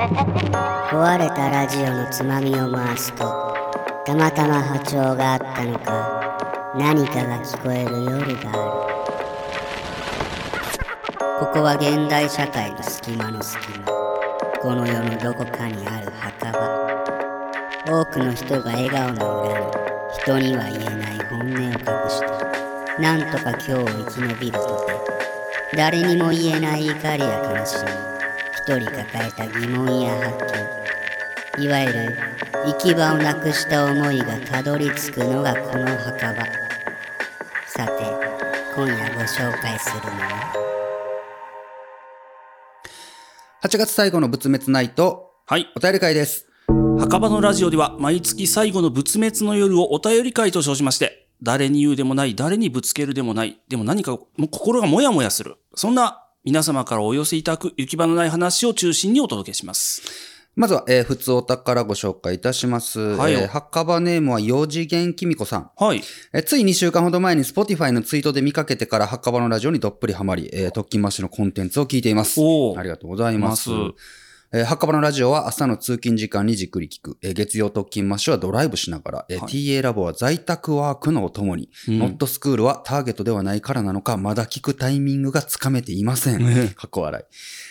[0.00, 3.54] 壊れたラジオのつまみを回すと
[4.06, 8.80] たまたま波長があったのか何かが聞こえる夜がある。
[11.40, 13.84] ここは現代社会の隙間の隙間。
[14.62, 18.00] この世のどこかにある墓場。
[18.00, 19.66] 多くの人が笑顔の裏に
[20.22, 21.74] 人には言えない本音を隠
[22.08, 22.26] して
[23.02, 28.09] なんとか今日を生き延びるとて誰にも言えない怒りや悲しみ。
[28.66, 30.52] 一人抱えた疑問や発
[31.56, 32.18] 見いわゆる
[32.66, 36.44] 行き場をなくした思いがたどり着くのがこの墓場
[37.66, 38.04] さて
[38.76, 40.52] 今夜ご紹介するのは
[43.64, 45.66] ？8月最後の仏滅ナイト、はい。
[45.74, 46.46] お便り会です。
[46.98, 55.56] 墓場のラジオでは毎月最後の仏滅の夜をお便り会と称しまして、誰に言うでもない、誰にぶつけるでもない、でも何かもう心がもやもやする。
[55.74, 60.02] そんな皆様からお寄せいただく行き場のない話を中心にお届けします。
[60.56, 62.98] まずは、えー、ふつおたからご紹介いたします。
[62.98, 65.70] はいえー墓場ネームは4次元きみこさん。
[65.76, 66.02] はい。
[66.32, 72.40] えーつい2週間ほど前に Spotify のツイートで見かけてから墓場のラジオにどっぷりハマり、えー、トッキンマッシュのコンテンツを聞いています。
[72.40, 73.70] おーありがとうございます。
[73.70, 77.16] ますえー墓場のラジオは朝の通勤時間にじっくり聞く。
[77.22, 79.26] えー月曜トッキンマッシュはドライブしながら。
[79.28, 81.70] えーはい TA ラボは在宅ワークのお供に。
[81.86, 86.44] うんノットスクールはターゲットではないからなのか、まだ聞くタイミングがつかめていません。
[86.44, 87.24] ね かっこ笑い。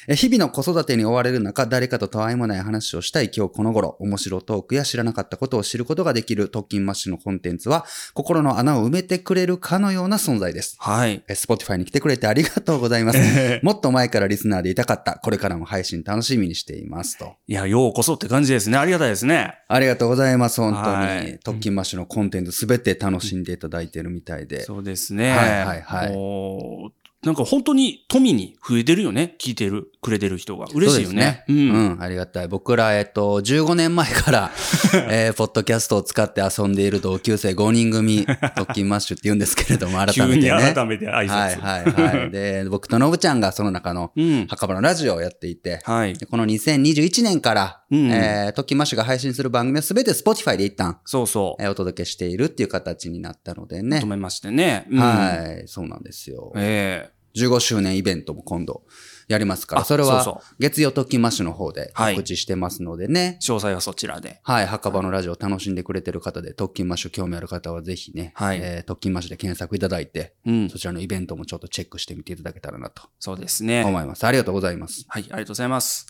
[0.08, 10.78] え日々の子育てに追われる中、誰かとたわいもない話をしたい今日この頃、面白トークや知らなかったことを知ることができるトッキンマッシュのコンテンツは、心の穴を埋めてくれるかのような存在です。
[10.80, 11.22] はい。
[11.28, 13.20] え Spotify に来てくれてありがとうございます。
[13.64, 15.20] もっと前からリスナーでいたかった。
[15.22, 17.36] これからも配信楽しみにしていますと。
[17.48, 18.78] いや、ようこそって感じですね。
[18.78, 19.56] ありがたいですね。
[19.68, 20.62] ありがとうございます。
[20.62, 20.86] 本当に。
[20.86, 24.62] はいトッキンマッシュのコンテンツすべて楽しんでいただいてるみたいで。
[24.62, 25.32] そうですね。
[25.32, 29.36] はいはいはいなんか本当にとみに増えてるよね。
[29.40, 30.66] 聞いてる、くれてる人が。
[30.74, 31.44] 嬉しいよね。
[31.48, 31.64] そうね。
[31.72, 31.74] う。
[31.74, 32.48] うんん、ありがたい。
[32.48, 34.52] 僕ら、えっと、15年前から、
[35.10, 40.74] えー、ポッドキャストを使って遊んでいる同級生5人組、トッキンマッシュって言うんですけれども、 改めてね。
[40.74, 41.30] 改めて挨拶。
[41.30, 42.32] はいはいはい。
[42.32, 44.48] で、僕とのぶちゃんがその中のうん。
[44.48, 46.14] 墓場のラジオをやっていて、はい。
[46.14, 51.64] でこの2021年から、うんえー、トッキンマッシュが配信する番組はすべて Spotify で一旦、そうそう。
[51.64, 54.06] えーお届けしているっていう形になったのでね止。
[54.08, 54.88] めましてね。
[54.90, 56.52] うんはい、そうなんですよ。
[56.56, 58.84] ええ15周年イベントも今度
[59.28, 63.38] やりますから、あそれは月曜トッキンマッシュの方ではい告知してますのでね。
[63.42, 64.42] 詳細はそちらで。
[64.44, 70.70] はい、墓場のラジオ楽しんでくれてる方で、トッキンマッシュ興味ある方はぜひね、はいえートッキンマッシュで検索いただいて、うん。
[70.70, 73.84] そちらのイベントもちょっとチェックしてみていただけたらなとそうですね。
[73.84, 74.26] 思います。
[74.26, 75.06] ありがとうございます。
[75.08, 76.08] はい、ありがとうございます。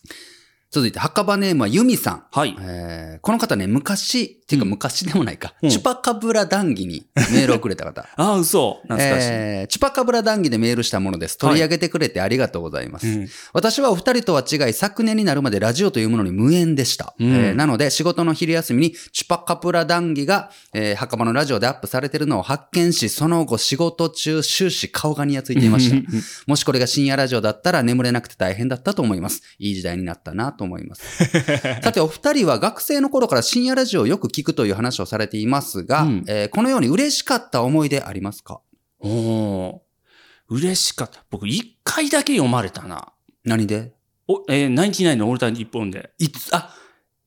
[0.72, 2.24] 続いて、墓場ネームはユミさん。
[2.32, 2.56] はい。
[2.60, 8.08] えーこの方ね、昔、っていうかうん昔でもないか、うんチュパカブラ談義にメールをくれた方。
[8.16, 8.80] ああ、嘘。
[8.84, 9.28] 懐かしい。
[9.30, 11.38] えーチュパカブラ談義でメールしたものです。
[11.38, 13.08] 取り上げてくれてありがとうございます。
[13.08, 17.14] うん私はお二人とは違い、昨年になるまでラジオというものに無縁でした。
[17.20, 25.96] うんえーなので、仕事の昼休みにチュパカプラ談義が、えー墓場のラジオでアップされているのを発見し、その後仕事中終始顔がにやついていました。
[26.48, 29.42] もしこれが深夜ラジオだったら眠れなくて大変だったと思います。
[29.58, 31.26] いい時代になったなと思います。
[31.82, 38.60] さて、お二人は学生の頃から深夜ラジオをよく聞くという話をされていますが、うんえーこのように嬉しかった思い出ありますか？
[39.00, 39.82] おお
[40.50, 41.24] 嬉しかった。
[41.30, 43.14] 僕、一回だけ読まれたな。
[43.46, 43.94] 何で？
[44.28, 46.12] お、えー、ナインティナインのオールタイム一本で。
[46.20, 46.74] いつ、あ、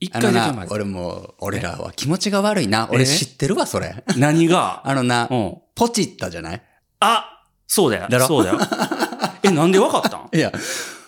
[0.00, 0.74] 一回だけ読まれ、た。
[0.74, 2.88] 俺もう、俺らは気持ちが悪いな。
[2.90, 4.04] 俺え知ってるわ、それ。
[4.16, 4.82] 何が？
[4.86, 5.56] あのな、うん。
[5.74, 6.62] ポチったじゃない？
[7.00, 8.08] あそうだよ。
[8.10, 8.26] だろ？
[8.26, 8.58] そうだよ。
[9.44, 10.28] え、なんでわかったん？
[10.32, 10.52] いや、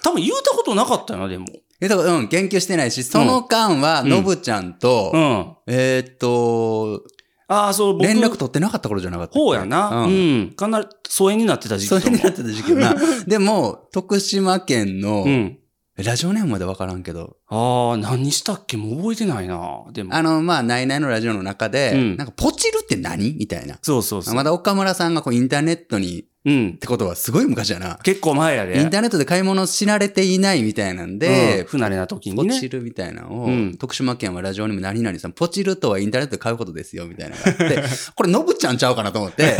[0.02, 1.46] 多分言うたことなかったよな、でも。
[1.84, 5.56] えっと、うん、言及してないし、その間は、うんのぶちゃんと、うん。
[5.66, 7.02] えーっと、
[7.46, 8.04] ああ、そう、僕。
[8.04, 9.38] 連絡取ってなかった頃じゃなかったっけ？
[9.38, 10.06] ほうやな。
[10.06, 10.40] ううん。
[10.44, 10.50] ん。
[10.52, 12.94] かなり疎遠になってた時期ともそれになってた時期よな。
[13.28, 15.58] でも、徳島県の、うん。
[15.96, 18.76] ラジオネームまでわからんけど、ああ、何したっけ？
[18.76, 19.84] もう覚えてないな。
[19.92, 20.12] でも。
[20.12, 23.34] あの、まあ、ナイナイのラジオの中で、うんなんか、ポチるって何？
[23.34, 23.78] みたいな。
[23.80, 24.34] そうそうそう。
[24.34, 26.76] まだ岡村さんがこう、インターネットに、っうん。
[26.78, 27.98] てことはすごい昔やな。
[28.02, 28.78] 結構前やで。
[28.78, 32.54] インターネットで買い物し慣れていないみたいなんで、うん不慣れな時にね。
[32.54, 37.82] ポチるみたいなのを、うん徳島県はラジオネーム何々さん、ポチるとはインターネットで買うことですよ、みたいなのがあって、
[38.14, 39.56] これ、のぶちゃんちゃうかなと思って、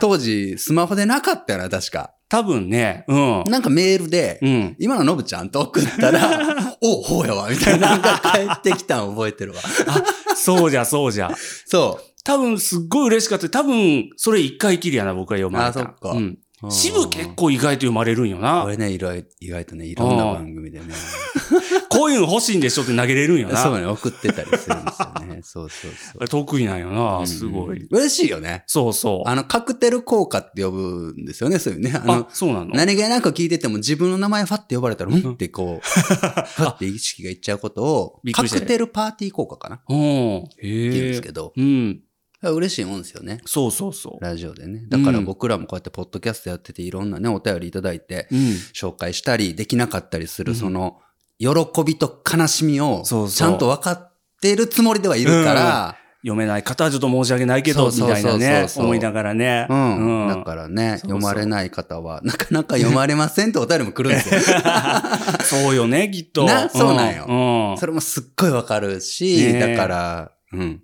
[0.00, 2.12] 当時、スマホでなかったよな、確か。
[2.34, 3.44] 多分ね、うん。
[3.46, 4.76] なんかメールで、うん。
[4.80, 9.60] 今ののぶちゃんと送ったら、 おほうやわ、みたいなのが返ってきたの覚えてるわ。
[10.34, 11.30] そうじゃ、そうじゃ。
[11.64, 13.48] そ多分すっごい嬉しかった。
[13.48, 15.80] 多分、それ一回きりやな、僕は読まれた。
[15.80, 16.38] あそっかうん。
[16.60, 16.70] う。
[16.72, 18.68] 支部結構意外と読まれるんよなこ。
[18.68, 20.86] れね、いろいろ、意外とね、いろんな番組でね。
[21.88, 23.62] こういうの欲しいんでしょって投げれるんよな。
[23.62, 25.23] そうね、送ってたりするんですよね。
[25.44, 26.16] そうそうそう。
[26.18, 27.78] あれ得意なんよな、すごい。
[27.78, 28.64] うん嬉しいよね。
[28.66, 29.28] そうそう。
[29.28, 31.92] あの、カクテル効果って呼ぶんですよね、そういうね。
[31.94, 32.74] ああの、そうなの？
[32.74, 39.76] 何気なく聞いてても自分の名前ファって呼ばれたら、うんってこう、 ファって意識がいっちゃうことをカクテルパーティー効果かな？
[39.76, 39.98] ってうん。
[39.98, 41.22] へ言うんでえす。
[41.22, 42.00] けど、うん。
[42.42, 43.40] 嬉しいもんですよね。
[43.46, 44.84] そうそうそラジオでね。
[44.90, 48.28] だから僕らもこうやってポッドキャストやってていろんなね、お便りいただいて。
[48.74, 50.98] 紹介したり、できなかったりする、うんその、
[51.38, 51.48] 喜
[51.86, 54.13] びと悲しみを、そうそうちゃんと分かって
[54.56, 59.66] るつもりではいるから、読めない方はちょっと申し訳ないけど、みそうそうそうそうたいなね、思いながらね。
[59.68, 60.22] うん。
[60.22, 64.40] うんだからね、そうそう読まれない方は、なかなか読まれませんってお便りも来るんですよ。
[65.44, 66.44] そうよね、きっと。
[66.46, 67.78] なそうなんようん。
[67.78, 70.80] それもすっごいわかるし、ねえだから、うん。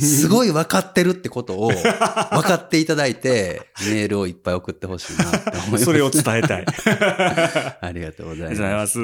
[0.00, 5.84] すごい分かってるってことを 分かっていただいて、メールをいっぱい送ってほしいなって思います。
[5.84, 6.64] それを伝えたい。
[7.80, 8.86] ありがとうございありがとうございま。
[8.86, 8.98] す。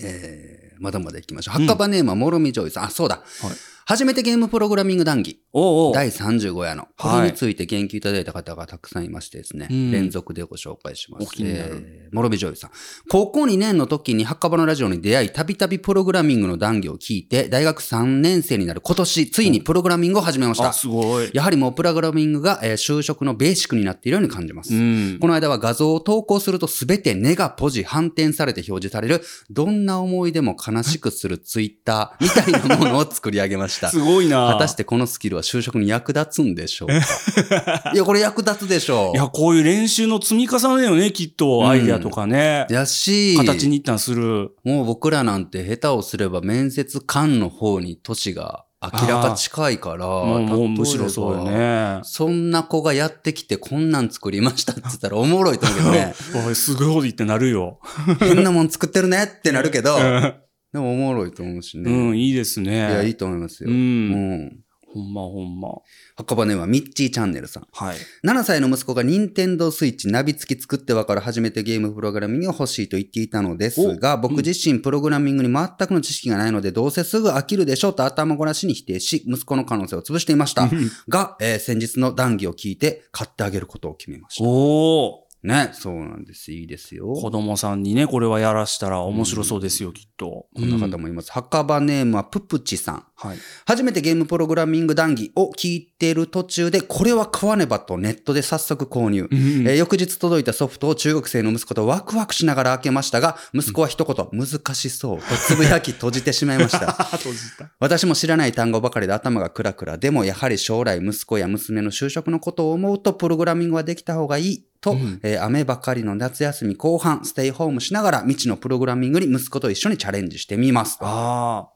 [0.00, 1.60] えー、まだまだ行きましょう。
[1.60, 2.84] 墓場ネームはモロミジョイさん。
[2.84, 3.16] あ、そうだ。
[3.16, 3.50] はい
[3.88, 5.40] 初めてゲームプログラミング談義。
[5.54, 5.94] おうおう。
[5.94, 6.88] 第35夜の。
[6.98, 9.66] こはいれについて言及いただいた方がたくさんいましてですね。
[9.70, 11.28] うん連続でご紹介します。
[11.40, 12.70] えーモロミジョイさん。
[13.10, 20.72] 高校2年の時に墓場のラジオに出会い、たびたびプログラミングの談義を聞いて、大学3年生になる今年、ついにプログラミングを始めましたあ、。
[20.74, 21.30] すごい。
[21.32, 24.74] やはりもうプログラミングが、えー就職のベーシックになっているように感じます。
[24.74, 25.18] うん。
[25.18, 33.77] この間は画像を投稿するとすべてネガポジ反転されて表示される、どんな思いでも悲しくするツイッターみたいなものを作り上げました。
[33.88, 34.48] すごいな。
[34.52, 37.92] 果たしてこのスキルは就職に役立つんでしょうか？
[37.94, 39.16] いや、これ役立つでしょう。
[39.16, 41.60] いや、こういう練習の積み重ねよね、きっと。
[41.60, 42.66] うんアイデアとかね。
[42.70, 44.50] やし、形に一旦する。
[44.64, 51.98] もう僕らなんて下手をすれば面接官の方に年が明らか近いから、もう、むしろそうよね。
[52.04, 56.14] そんな子がやってきてこんなん作りましたって言ったらおもろいと思うけどね。
[56.46, 57.80] おいすごいってなるよ。
[58.20, 60.34] 変なもん作ってるねってなるけど、う
[60.72, 61.90] でもおもろいと思うしね。
[61.90, 62.72] ん、いいですね。
[62.72, 63.70] いや、いいと思いますよ。
[63.70, 63.72] う。
[63.72, 64.64] うんん。
[64.92, 65.68] ほんまほんま。
[66.16, 67.66] 墓場ネームはミッチーチャンネルさん。
[67.72, 67.96] はい。
[68.24, 80.68] 7歳の息子が任天堂スイッチナビ付き作ってわかる初めてゲームプログラミングが欲しいと言っていたのですが、僕自身プログラミングに全くの知識がないので、どうせすぐ飽きるでしょうと頭ごなしに否定し、息子の可能性を潰していました。
[81.08, 84.44] が、えー先日の談義を聞いて買ってあげることを決めました。
[84.48, 85.27] おー。
[85.42, 86.50] ね、そうなんです。
[86.50, 87.12] いいですよ。
[87.12, 90.46] 子供さんにね、これはやらしたら面白そうですよ、きっと。
[90.54, 91.30] こんな方うんもいます。
[91.30, 93.04] 墓場ネームはププチさん。
[93.14, 93.38] はい。
[93.64, 99.28] 初めてゲームプログラミング談義を聞いている途中で、これは買わねばとネットで早速購入。
[99.30, 106.92] えー翌日届いたソフトを中学生の息子とワクワクしながら開けましたが、息子は一言、難しそうとつぶやき閉じてしまいました。
[107.16, 107.70] 閉じた。
[107.78, 109.98] 私も知らない単語ばかりで頭がクラクラ。
[109.98, 114.67] でもやはり将来息子や娘の就職のことを思うと、プログラミングはできた方がいい。
[114.80, 120.98] と、うんえー雨ばかりの夏休み後半、ステイホームしながら未知のプログラミングに息子と一緒にチャレンジしてみます。
[121.00, 121.72] ああ。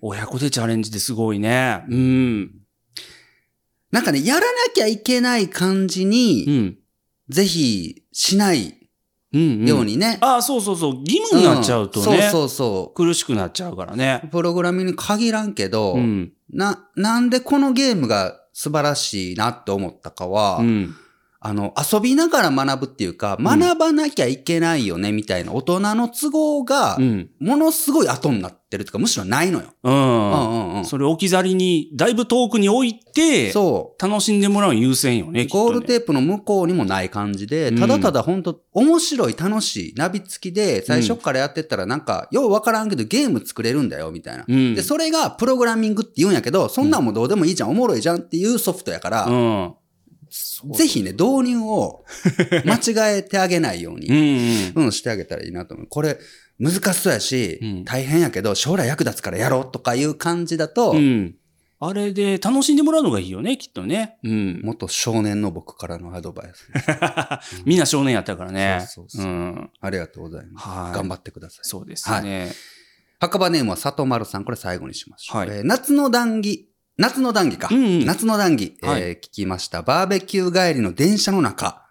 [0.00, 1.84] 親子でチャレンジってすごいね。
[1.88, 2.50] うん。
[3.90, 6.78] なんかね、やらなきゃいけない感じに、うん。
[7.28, 8.76] ぜひしない
[9.32, 9.68] うん、うん。
[9.68, 10.18] ようにね。
[10.20, 10.94] ああ、そうそうそう。
[11.00, 12.18] 義務になっちゃうとね。
[12.18, 14.28] んそうそうそ苦しくなっちゃうからねう。。
[14.28, 16.32] プログラミングに限らんけど、うん。
[16.50, 20.94] な、なんでこのゲームが素晴らしいなって思ったかは、うん。
[21.46, 27.30] あの、遊びながら学ぶっていうか、学ばなきゃいけないよね、みたいな大人の都合がう、ん。
[27.38, 29.66] ものすごい後になってるとか、むしろないのよ。
[29.84, 29.88] う。
[29.88, 30.84] うんんうんうん。
[30.84, 34.02] それ置き去りに、だいぶ遠くに置いて、そう。
[34.02, 44.44] 楽しんでもらうの優先よね、ねゴールテープの向こうにもない感じで、うんただただ本当面白い、楽しい、ナビ付きで、最初からやってったらなんか、ようわからんけどゲーム作れるんだよ、みたいな。
[44.48, 49.74] うんで、それがプログラミングって言うんやけど、そんなんもどうでもいいじゃん、おもろいじゃんっていうソフトやから、うん。
[50.74, 52.04] ぜひね、導入を
[52.64, 54.84] 間違えてあげないよううんに、うん。
[54.84, 55.86] うん、してあげたらいいなと思う。
[55.88, 56.18] これ、
[56.58, 61.36] 難しそうやし、うん大変やけど、将来役立つからやろうとかいう感じだと、うん。
[61.78, 64.16] あれで楽しんでもらうのがいいよね、きっとね。
[64.24, 64.60] うん。
[64.64, 66.68] 元少年の僕からのアドバイス。
[67.66, 68.86] みんな少年やったからね。
[68.88, 69.70] そうそうそううん。
[69.80, 70.66] ありがとうございます。
[70.68, 71.58] はい頑張ってください。
[71.62, 72.50] そうですね。
[73.18, 74.44] 墓場ネームは里丸さん。
[74.44, 75.36] これ最後にしましょう。
[75.38, 76.70] はいえー夏の談義。
[76.98, 77.68] 夏の談義か。
[77.70, 79.82] うんうん夏の談義、えーはい聞きました。
[79.82, 81.82] バーベキュー帰りの電車の中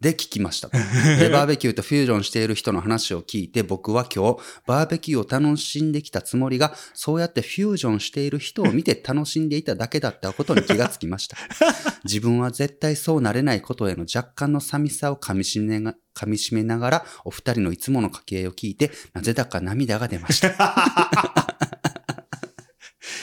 [0.00, 0.68] で聞きました。
[0.74, 11.36] えーバーベキューとフュージョンしている人の話を聞いて、僕は今日、バーベキューを楽しんできたつもりが、そうやってフュージョンしている人を見て楽しんでいただけだったことに気がつきました。
[12.04, 21.46] 自分は絶対そうなれないことへの若干の寂しさを噛みしめが噛み締めながら、お二人のいつもの掛け合いを聞いて、なぜだか涙が出ました。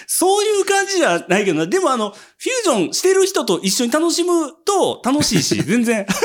[0.08, 1.68] そういう感じじゃないけどな。
[1.68, 6.06] でもあの、フュージョンしてる人と一緒に楽しむと楽しいし、 全然。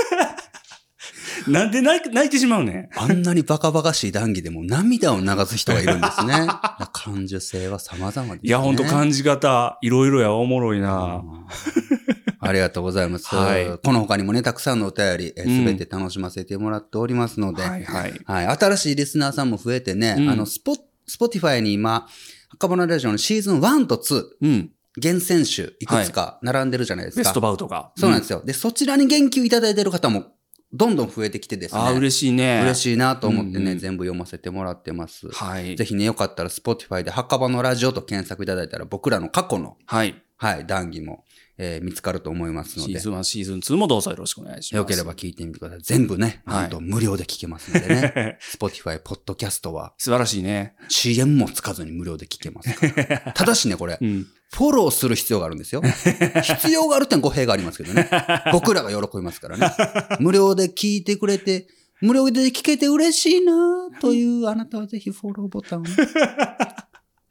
[1.49, 2.90] なんで泣いてしまうね。
[2.96, 6.46] あんなにバカバカしい談義でも涙を流す人がいるんですね。
[6.92, 8.38] 感受性は様々です、ね。
[8.42, 11.16] いや、ほんと感じ方、いろいろや、おもろいな。
[11.16, 11.46] うん
[12.42, 13.34] ありがとうございます。
[13.34, 18.20] はいこの他にもね、たくさんのお便り、すうんべて楽しませてもらっておりますので、はいはい。
[18.25, 18.46] はい。
[18.46, 20.75] 新しいリスナーさんも増えてね、うんあの、スポ、
[21.06, 22.08] Spotify に今、
[22.52, 24.71] 墓場ラジオのシーズン1と2、うん。
[24.99, 27.21] 厳選集、いくつか並んでるじゃないですか。
[27.23, 27.92] ベストバウトが。
[27.97, 28.42] そうなんですよ。
[28.45, 30.33] で、そちらに言及いただいてる方も、
[30.73, 31.80] どんどん増えてきてですね。
[31.80, 32.61] ああ、嬉しいね。
[32.62, 35.28] 嬉しいなと思ってね、うんうん全部読ませてもらってます。
[35.28, 35.76] はい。
[35.76, 40.21] ぜひね、よかったら、 Spotify で墓場のラジオと検索いただいたら、僕らの過去の、はい。
[40.37, 41.25] はい、談義も、
[41.62, 44.80] えー見つかると思いますのでシーズ、ン1、シーズン2もどうぞよろしくお願いします。
[44.80, 45.80] よければ聞いてみてください。
[45.82, 48.38] 全部ね、はいなんと無料で聞けますのでね。
[48.40, 50.74] Spotify、ポッドキャストは、素晴らしいね。
[50.88, 52.70] CM もつかずに無料で聞けます。
[53.34, 54.26] ただしね、これう、ん。
[54.52, 55.82] フォローする必要があるんですよ。
[56.42, 58.08] 必要があるって語弊がありますけどね。
[58.52, 59.70] 僕らが喜びますからね。
[60.18, 61.68] 無料で聞いてくれて、
[62.00, 65.84] 無料で聞けて嬉しいなというあなたはぜひフォローボタンを。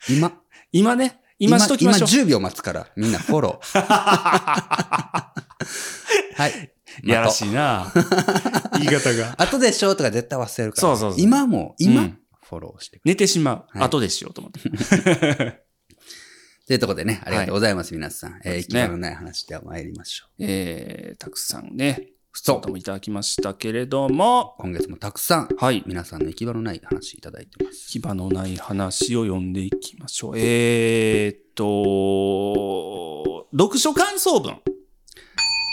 [0.07, 0.39] 今、
[0.71, 2.09] 今ね、今しときましょう。
[2.09, 3.81] 今10秒待つから、みんなフォロー。
[6.35, 6.73] はい。
[7.03, 7.49] いやらしい。
[7.49, 7.91] いな。
[8.73, 9.35] 言い方が。
[9.41, 10.81] 後でしょとか絶対忘れるから。
[10.81, 12.19] そうそうそう今も、今、うん
[12.49, 13.77] フォローしてく寝てしまう。
[13.77, 14.59] はい後でしようと思って。
[16.65, 18.31] というところでね、ありがとうございます、皆さん。
[18.31, 20.31] えー、そうですね息のない話では参りましょう。
[20.39, 25.83] えー、たくさんね、普そうもいただきましたけれども、今月もたくさん、はい。
[25.85, 27.87] 皆さんの行き場のない話いただいてます。
[27.89, 30.33] 牙のない話を読んでいきましょう。
[30.37, 34.61] えーっと、読書感想文。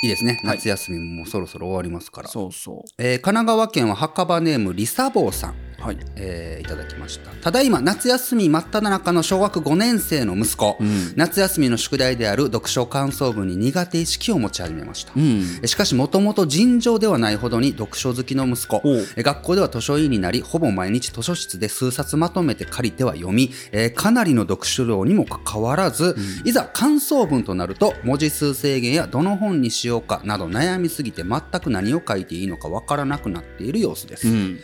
[0.02, 0.40] いいですね。
[0.44, 2.28] はい夏休みもそろそろ終わりますから。
[2.28, 5.54] そうそえー神奈川県は墓場ネームリサボーさん。
[5.86, 5.96] う。
[5.96, 6.06] はい。
[6.16, 7.30] えーいただきました。
[7.30, 10.76] ただいま夏休み真っ只中の小学5年生の息子。
[10.80, 11.12] うん。
[11.16, 15.12] 夏休みの宿題である読書感想文に苦手意識を持ち始めました。
[15.16, 15.60] うん。
[15.64, 18.82] しかしもともと尋常ではないほどに読書好きの息子
[19.16, 34.58] 学校では図書委員になりほぼ毎日図書室で数冊まとめて借りては読み、えーかなりの読書量にもかかわらず、いざ感想文となると文字数制限やどの本にしようかなど悩みすぎて全く何を書いていいのかわからなくなっている様子です、うん。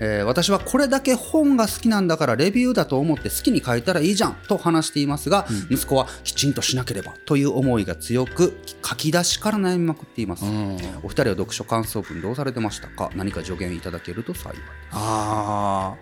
[0.00, 10.74] えー私はこれだけ本が好きなんだからレビューだと思って好きに書いたらいいじゃんと話していますが、息子はきちんとしなければという思いが強く書き出しから悩みまくっています、うん。
[11.02, 13.10] お二人は読書感想文どうされてましたか？
[13.14, 15.96] 何か助言いただけると幸いですああ。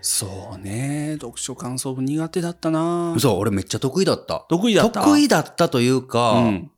[0.00, 1.18] そうね。
[1.20, 3.14] 読書感想文苦手だったな。
[3.18, 5.02] そう俺めっちゃ得意だった得意だった。
[5.02, 6.70] 得意だったというか、うん。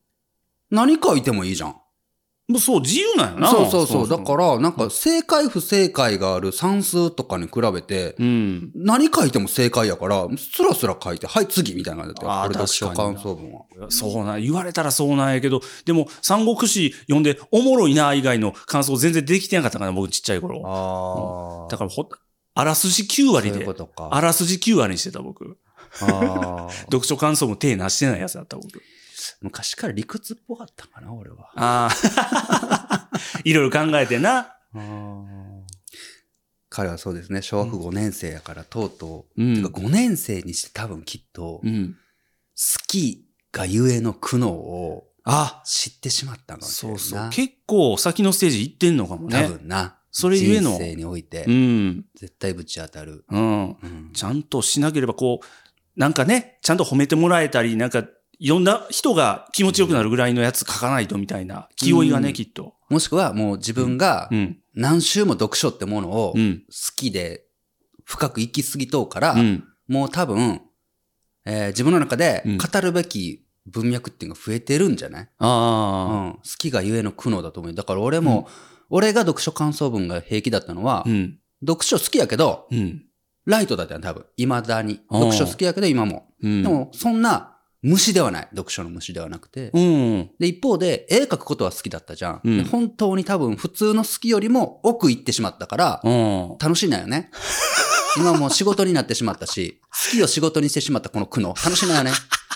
[0.73, 1.77] 何書いてもいいじゃん
[2.49, 3.49] もうそう、自由なんやな。
[3.49, 8.73] そうそうそうだからなんか正解不正解がある算数とかに比べて、うん。
[8.75, 12.33] 何書いても正解やから、スラスラ書いて、はい、次みたいなだったよ。
[12.33, 13.91] あー俺読書感想文は。
[13.91, 20.63] そうな、言われたらそうなんやけど、でも、三国志読んで、おもろいな、以外の感想全然できてなかったかな、僕ちっちゃい頃。
[20.67, 22.09] あだから、ほ、
[22.55, 23.89] あらすじ9割でそういう。
[23.97, 25.57] あらすじ9割にしてた、僕。
[26.01, 28.83] 読書感想も手なしてないやつだった、僕。
[29.43, 31.51] 昔から理屈っぽかったかな、俺は。
[31.57, 33.11] ああ。
[33.45, 34.57] いろいろ考えてな。
[36.69, 41.97] 彼はそうですね、小学5年生やから、とうとう、うんてか5年生にして多分きっと、好うん。
[42.87, 47.19] きがゆえの苦悩をあ、知ってしまったのかもしれそうそう。
[47.19, 47.33] ないな。
[47.33, 49.43] 結構先のステージ行ってんのかもね。
[49.43, 49.99] 多分な。
[50.11, 52.05] それゆえの人生においてう、ん。
[52.17, 53.25] 絶対ぶち当たる。
[53.31, 53.71] うん。
[53.71, 55.47] うんちゃんとしなければ、こう、
[56.01, 58.05] なんかね、ちゃんと褒めてもらえたり、なんか、
[58.39, 62.75] いろんな人が気持ちよくなるぐらいのやつ書かないとみたいな気負いがね、うんきっと。
[62.91, 64.59] もしくはもう自分がうん。
[64.75, 66.63] 何週も読書ってものを好うん。
[66.97, 67.45] きで
[68.05, 69.65] 深く行き過ぎとうから、うん。
[69.87, 70.63] もう多分、
[71.45, 76.29] えー自分の中でうん語るべき文脈っていうのが増えてるんじゃない、あうあ。
[76.31, 77.75] ん、好きがゆえの苦悩だと思う。
[77.75, 78.49] だから俺も、
[78.91, 81.39] 俺が読書感想文が平気だったのは、うん。
[81.65, 83.05] 読書好きやけど、うん。
[83.45, 84.25] ライトだったよ、多分。
[84.37, 85.01] 未だに。
[85.11, 86.29] 読書好きやけど今も。
[86.43, 86.63] うん。
[86.63, 87.52] でも、そんな
[87.83, 88.49] 虫ではない。
[88.51, 89.71] 読書の虫ではなくて。
[89.75, 90.31] うん。
[90.39, 92.41] で、一方で、絵描くことは好きだったじゃん。
[92.45, 96.57] うんで本当に多分、普通の好きよりも奥行ってしまったから、うん。
[96.61, 97.31] 楽しいんだよね。
[98.17, 102.13] 今もう仕事になってしまったし、好きを仕事にしてしまったこの苦悩、楽しいんだよね。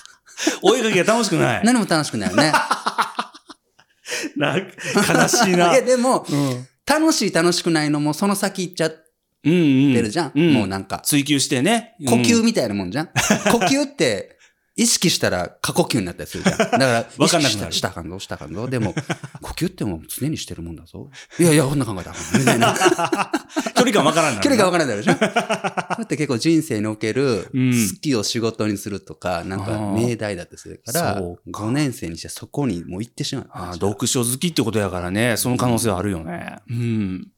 [0.62, 1.64] お絵かきが楽しくない。
[1.64, 2.52] 何も楽しくないよね。
[4.36, 5.72] な悲しいな。
[5.72, 6.68] いや、でも、うん。
[6.86, 9.06] 楽しい楽しくないのもその先行っちゃって
[9.44, 9.56] うんう
[9.90, 9.94] ん。
[9.94, 10.32] るじゃん。
[10.34, 10.52] うん。
[10.52, 11.94] もうなんか、追求してね。
[12.06, 13.06] 呼吸みたいなもんじゃん。
[13.06, 14.35] 呼吸って、
[14.78, 16.58] 意識したら過呼吸になったりするじゃん。
[16.58, 18.68] だから、わかんなくなる意識したらしたらあかんぞ、したらあかんぞ。
[18.68, 18.94] でも、
[19.40, 21.10] 呼吸ってもう常にしてるもんだぞ。
[21.38, 22.74] いやいや、こんな考えたみたいな。
[23.74, 24.40] 距離感わからんな。
[24.42, 33.48] 距離が分からないでしょだって結構人生におけるうん好きを仕事にするとか、なんか命題だってするから、そうか5年生にしてそこにもう行ってしまう。
[33.52, 36.58] ああ、読書好きってことやからね、その可能性はあるよね。
[36.68, 37.28] うん。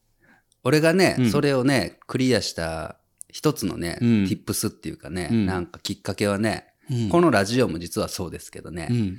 [0.65, 2.97] 俺がね、うんそれをね、クリアした
[3.31, 9.17] 一つのね、うん tips っていうかね、うんなんかきっかけはね、うんこのラジオも実はそうですけどね、うん。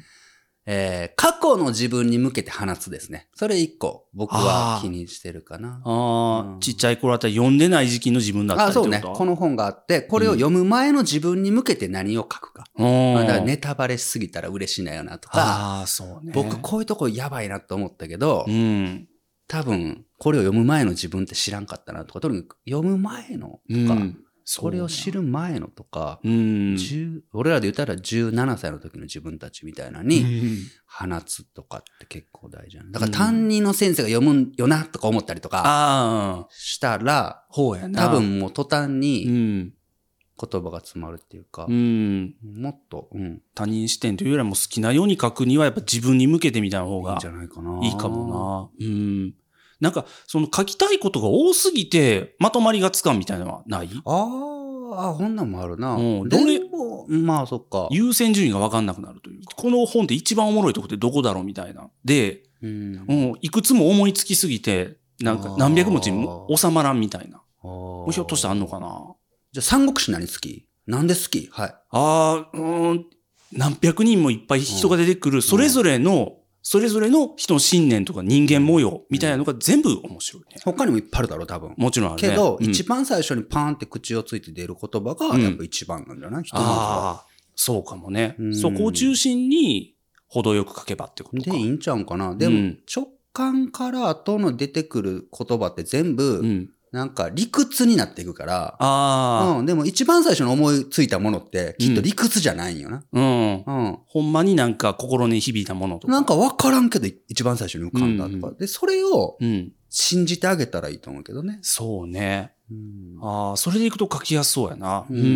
[0.67, 3.29] えー過去の自分に向けて放つですね。
[3.35, 5.81] それ一個、僕は気にしてるかな。
[5.85, 8.93] ああ、うんちっちゃい頃だったら読んでない時期の自分だったりあ、ってこと？
[8.93, 9.17] そうね。
[9.17, 12.65] この本があって、これを読む前の自分に向けて何を書くか。
[12.77, 16.33] うんまあだからネタバレしすぎたら嬉しいなよなとか、ああ、そうね。
[16.35, 19.09] 僕こういうとこやばいなと思ったけど、うん。
[19.49, 24.19] 多分これを読む前の自分って知らんかったなとか、とにかく読む前のとか、うん
[24.59, 26.33] これを知る前のとか、うん。
[26.75, 30.25] 10俺らで言ったら17歳の時の自分たちみたいなのに
[30.87, 37.45] 放つとかって結構大事なのだから担任の先生が読むんよなとか思ったりとかしたら。
[37.53, 39.73] 多分もう途端うにん。
[40.41, 42.35] 言葉が詰まるっていうかう、ん。
[42.43, 47.79] もっと、うん、い他人視点というよりはもう好きなように書くにはやっぱ自分に向けてみたいな方がいんじゃないかな。
[47.83, 48.87] いいかもな。
[48.87, 49.35] うん。
[49.81, 53.89] なんか、その書きたいことが多すぎて、まとまりがつかんみたいなのはない？
[54.05, 55.95] あーあ、こんなんもあるな。
[55.95, 56.29] うん。
[56.29, 56.61] でどれ？
[56.61, 57.89] も、まあそっか。
[57.91, 61.89] 優先順位が分かんなくなるというか、この本って一番おもろいとこってどこだろうみたいな。
[62.05, 63.05] で、うん。
[63.09, 67.43] うん、いくつも思いつきすぎて、なんか何百文字も収まらんみたいな。
[67.63, 69.15] ひょっとしてあんのかな？
[69.53, 70.67] じゃあ三国志何好き？
[70.87, 71.49] なんで好き？
[71.53, 71.69] はい。
[71.69, 73.07] ああ、うーん、
[73.53, 80.61] 何百人もいっぱい人が出てくる、それぞれの、それぞれの人の信念とか人間模様みたいなのが全部面白いね。
[80.65, 81.75] 他にもいっぱいあるだろう、多分。
[81.77, 82.29] もちろんあるね。
[82.29, 87.27] けど、うん一番最初にパーンって口をついて出る言葉が、うんやっぱ一番なんじゃない、人の中ああ、
[87.57, 88.49] そうかもねう。
[88.49, 89.95] んそこを中心に、
[90.29, 91.51] 程よく書けばってことか。
[91.51, 92.35] で、いいんちゃうんかな。
[92.35, 96.71] でも、うん直感から後の出てくる言葉って全部、うん。
[96.93, 102.97] なんか理屈になっていくから、あうん、でも一番最初に思いついたものって、きっと理屈じゃないんよな。
[102.99, 103.65] あ、うん。
[103.65, 103.99] うん。
[104.07, 106.13] ほんまになんか心に響いたものとか。
[106.13, 108.49] なんかわからんけど、一番最初に浮かんだとか。
[108.49, 109.73] うんで、それをうん。
[109.91, 111.59] 信じてあげたらいいと思うけどね。
[111.63, 112.55] そうね。
[112.71, 115.05] うんああ、それでいくと書きやすそうやな。
[115.11, 115.29] ううんんう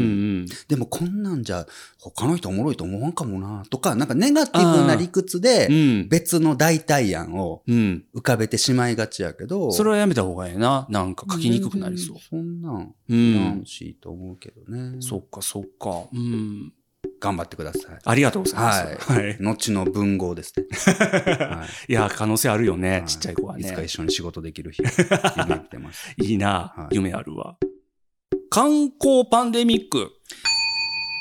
[0.45, 0.47] ん。
[0.69, 1.67] でもこんなんじゃ、
[1.99, 5.73] 他の人おもろいと思わんかもな、とか、なんかネガティブな理屈で、う
[6.05, 6.09] ん。
[6.09, 8.05] 別の代替案をうん。
[8.14, 10.87] 浮かべてしまいがちやけど、それはやめた方がええな。
[10.88, 12.17] なんか書きにくくなりそう。
[12.19, 13.62] そんなん、うん。
[13.67, 14.97] しいと思うけどね。
[15.00, 16.04] そっかそっか。
[16.13, 16.73] うん。
[17.25, 17.99] 頑張ってください。
[18.04, 18.84] ありがとうございます。
[19.10, 19.23] はい。
[19.23, 19.37] はい。
[19.41, 20.67] 後の文豪ですね。
[21.41, 23.08] はいや、可能性あるよねい。
[23.08, 23.71] ちっちゃい子はいね。
[23.71, 24.82] つか一緒に仕事できる日、
[25.39, 26.15] 夢見てます。
[26.19, 26.89] いいなは。
[26.91, 27.56] い夢あるわ。
[28.50, 30.10] 観光パンデミック。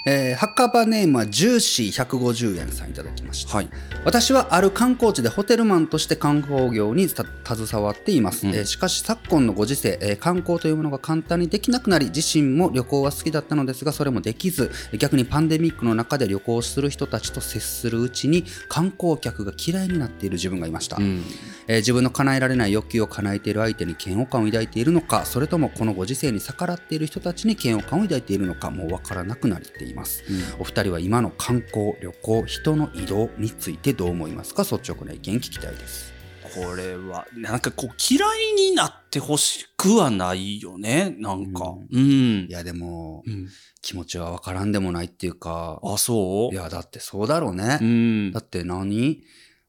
[0.06, 3.56] えー、墓場ネームはジューシー150円さんいただきました。
[3.56, 3.70] はい。
[4.06, 7.24] 私はある観光地でホテルマンとして観光業にた
[7.56, 21.24] 携わっています、うんえーしかし昨今のご時世、えー観光というものが簡単にできなくなり自身も旅行は好きだったのですがそれもできず逆にパンデミックの中で旅行する人たちと接するうちに観光客が嫌いになっている自分がいました、うん。
[21.68, 30.24] えー自分の叶えられない欲求を叶えている相手に嫌悪感を抱いているのかそれともこのご時世に逆らっている人たちに嫌悪感を抱いているのかもう分からなくなっています。
[30.60, 34.64] お二人は今の観光旅行人の移動についてどう思いますか？
[34.64, 36.12] 率直な意見聞きたいです。
[36.56, 41.16] これは、なんかこう、嫌いになってほしくはないよね？
[41.18, 41.74] なんか。
[41.92, 42.48] うん。
[42.48, 43.48] いやでもうん。
[43.82, 45.80] 気持ちは分からんでもないっていうか。
[45.84, 46.54] あ、そう？
[46.54, 48.32] いやだってそうだろうね、うん。
[48.32, 48.42] だ。
[48.42, 49.24] って何？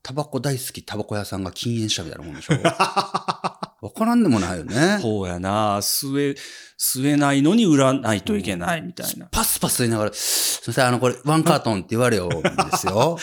[0.05, 2.55] タバコ大好きタバコ屋さんが禁煙したみたいなもんでしょ？
[3.89, 5.79] 分からんでもないよねそうやな。
[5.79, 6.37] 吸え、
[6.79, 9.27] 吸えないのに売らないといけないみたいな。
[9.27, 12.43] パスパス言いながら、すいません、あの、これ、ワンカートンって言われよ、で
[12.79, 13.19] すよ。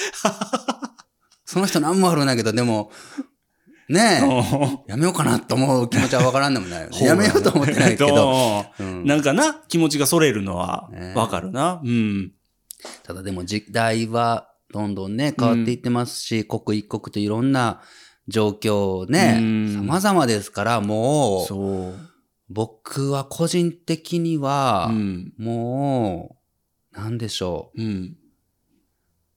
[1.46, 2.92] その人何もあるんだけど、でも、
[3.90, 4.22] ね
[4.88, 6.98] え、やめようかなと思う気持ちはわからんでもないよね。
[7.06, 8.66] やめようと思ってないけど。
[8.80, 11.82] うんなんかな、気持ちがそれるのはねわかるな。
[11.84, 12.32] うん。
[13.04, 17.82] ただでも時代はどんどんね、変わっていってますし、刻一刻といろんな
[18.28, 21.94] 状況ね、うん様々ですから、もう、そう。
[22.50, 25.34] 僕は個人的には、うん。
[25.38, 26.38] も
[26.94, 27.82] う、なんでしょう。
[27.82, 28.18] うん。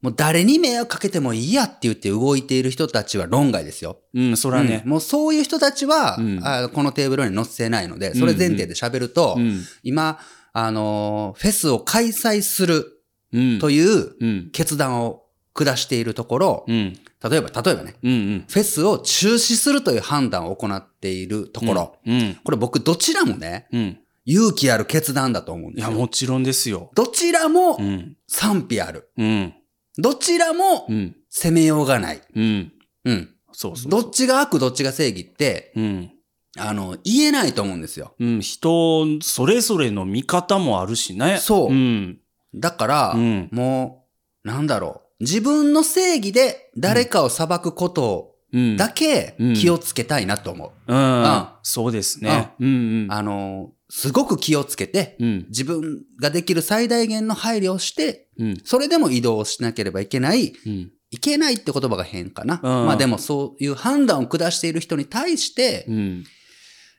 [0.03, 4.01] もう誰に迷惑かけてもいいやって言って動いている人たちは論外ですよ。
[4.13, 4.91] うん、そらねうん。
[4.91, 9.63] もうそういう人たちは、うんあこのテーブルに載せないので、それ前提で喋ると、うん。
[9.83, 10.19] 今、
[10.53, 13.59] あのーフェスを開催するうん。
[13.61, 14.51] といううん。
[14.53, 15.24] 決断を
[15.55, 16.99] 下しているところ、うん。
[17.23, 18.13] 例えば、例えばね、うん。
[18.13, 18.45] うん。
[18.49, 22.39] フェスを中止するという判断を行っているところ、うん。
[22.45, 23.99] これ僕どちらもね、うん。
[24.27, 26.01] 勇気ある決断だと思うんいや、ですよ。
[26.01, 26.91] もちろんですよ。
[26.95, 28.17] どちらもうん。
[28.27, 29.11] 賛否ある。
[29.17, 29.55] うん。
[29.97, 31.17] どちらもうん。
[31.31, 32.21] 責めようがない。
[32.35, 32.73] うん。
[33.05, 33.29] うん。
[33.53, 33.91] そうそう。
[33.91, 36.11] どっちが悪、どっちが正義って、うん。
[36.57, 38.15] あの、言えないと思うんですよ。
[38.19, 38.41] うん。
[38.41, 41.39] 人、それぞれの見方もあるしね。
[41.39, 42.19] そううん。
[42.55, 44.07] だから、うんも
[44.45, 45.04] う、なんだろう。
[45.21, 48.77] 自分の正義で誰かを裁くことうん。
[48.77, 50.93] だけうん気をつけたいなと思う。
[50.93, 51.23] うん。
[51.23, 52.53] うんそうですね。
[52.61, 53.13] うんうん。
[53.13, 55.47] あの、すごく気をつけて、うん。
[55.49, 58.57] 自分ができる最大限の配慮をして、うん。
[58.65, 60.93] それでも移動しなければいけない、うん。
[61.11, 62.61] いけないって言葉が変かな。
[62.63, 66.25] うんまあでもそういう判断を下している人に対して、うん。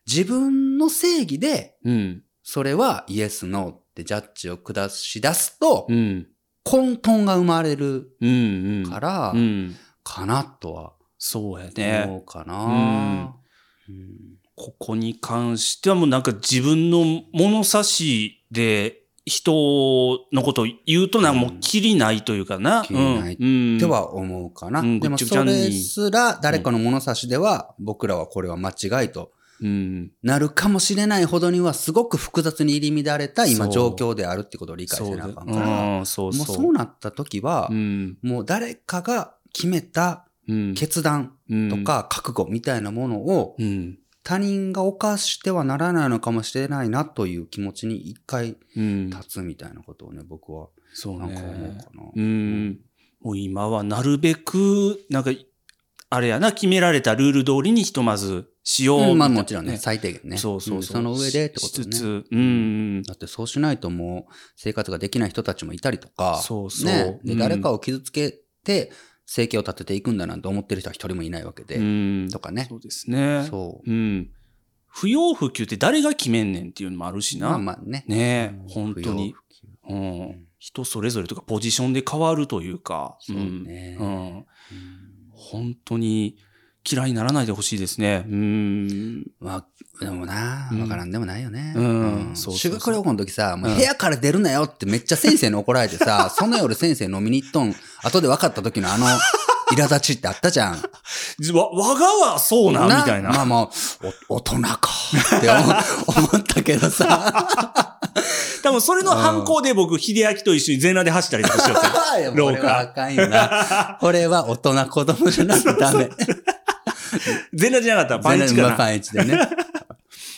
[0.08, 2.23] 自分の正義で、うん。
[2.43, 6.28] それはイエス、ノーってジャッジを下し出すとう、ん。
[6.65, 8.10] 混沌が生まれる。
[8.89, 9.75] からう、ん。
[10.04, 12.04] かなとはそうやね。
[12.06, 13.36] 思うかな。
[13.88, 19.51] うんここに関してはもうなんか自分の物差しで人
[20.32, 22.84] のことを言うとなんかもうきりないというかな。
[22.86, 23.78] きりないうん。
[23.78, 24.80] っては思うかな。
[24.80, 29.34] うんでもそれすら誰かの物差しでは、僕らはこれは間違いとうん。
[29.61, 36.33] なるかもしれないほどにはすごく複雑に入り乱れた今状況であるってことを理解そうだせなあかんから、うん、そう。
[36.33, 38.17] もうそうなった時はう、ん。
[38.21, 40.73] もう誰かが決めたうん。
[40.75, 43.97] 決断うんと、か覚悟みたいなものをうん。
[44.23, 49.09] 他人が犯してはならないのかもしれないなという気持ちに一回うん。
[49.09, 51.77] 立つみたいなことをね、僕はそうなんか思うね。
[51.79, 52.03] かな。
[52.15, 52.79] うん。
[53.21, 55.31] もう今はなるべく、なんか、
[56.15, 60.38] あれやな、決められたルール通りにひとまずしよううんまあもちろんね、最低限ね。
[60.38, 61.01] そうそうそう。
[61.01, 61.84] んその上でってことね。
[61.84, 63.04] しつつ、うん。
[63.04, 68.91] だってそうしないともう生活ができない人たちもいたりとか、そうそうね、でうん誰かを傷つけて
[69.25, 72.30] 生計を立てていくんだなんて思ってる人は一人もいないわけで、うん。
[72.32, 72.65] とかね。
[72.69, 73.45] そうですね。。
[73.49, 74.30] そうん。
[74.88, 77.41] 不要不急って誰が決めんねんっていうのもあるしう。
[77.41, 77.49] な。
[77.49, 78.06] まあまあね。
[78.08, 79.36] ねえうん本当に。
[79.89, 80.47] うん。
[80.58, 83.17] 人それぞれとかポジションで変わるというか。
[83.19, 83.97] そうね。
[83.99, 84.45] うん。
[85.51, 86.38] 本当に
[86.89, 88.25] 嫌いにならないでほしいですね。
[88.29, 89.25] うん。
[89.39, 89.65] まあ、
[89.99, 91.73] でもな、うんわからんでもないよね。
[91.75, 99.08] うんそうそうそう修学旅行の時さ、もううん部屋から出るなよってめっちゃ先生に怒られてさ、 その夜先生飲みに行っとん、後で分かった時のあの、
[99.71, 100.73] 苛立ちってあったじゃん。
[101.53, 103.29] わ、我がはそうな、みたいな。
[103.29, 103.69] まあまあ、
[104.29, 104.79] お大人か
[105.38, 105.60] って思
[106.34, 107.84] 思ったけどさ。
[108.63, 111.80] 多分それの反抗で僕、秀明と一緒に全裸で走ったりとかしよう
[112.19, 113.97] いや廊下これはあかんよな。
[113.99, 116.10] これは大人子供じゃなくてダメ。
[117.54, 118.71] 全裸じゃなかったらパンイチかな。
[118.75, 119.39] パンイチでね。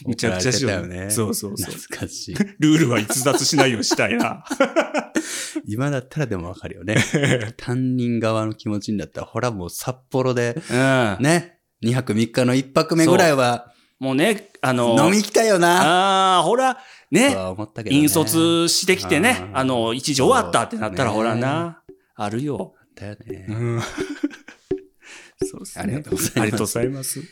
[0.05, 1.09] むちゃくちゃしようね。
[1.09, 2.35] そうそうそう懐かしい。
[2.59, 4.43] ルールは逸脱しないようにしたいな。
[5.67, 6.97] 今だったらでもわかるよね。
[7.57, 11.17] 担任側の気持ちになったら、ほらもう札幌で、うん。
[11.19, 16.35] ね、2泊3日の1泊目ぐらいは、もうね、あの、飲み行きたいよな。
[16.35, 16.81] ああ、ほら、と
[17.11, 17.35] ね、ね。
[17.89, 21.81] 引率してきてね、あの、一時終わったってなったら、ほらな、
[22.15, 22.75] あるよ。
[22.95, 23.45] だよね。
[23.49, 23.81] うん。
[25.45, 25.83] そうですね。
[25.83, 27.23] ありがとうございますありがとうございます。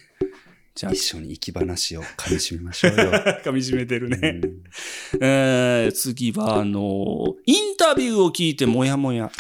[0.76, 3.16] じゃ一緒に行き話を噛み締めましょうよ。
[3.16, 4.42] あ、 噛み締めてるね。
[4.44, 4.64] うん
[5.22, 9.32] えー、次は、あの、インタビューを聞いてもやもや。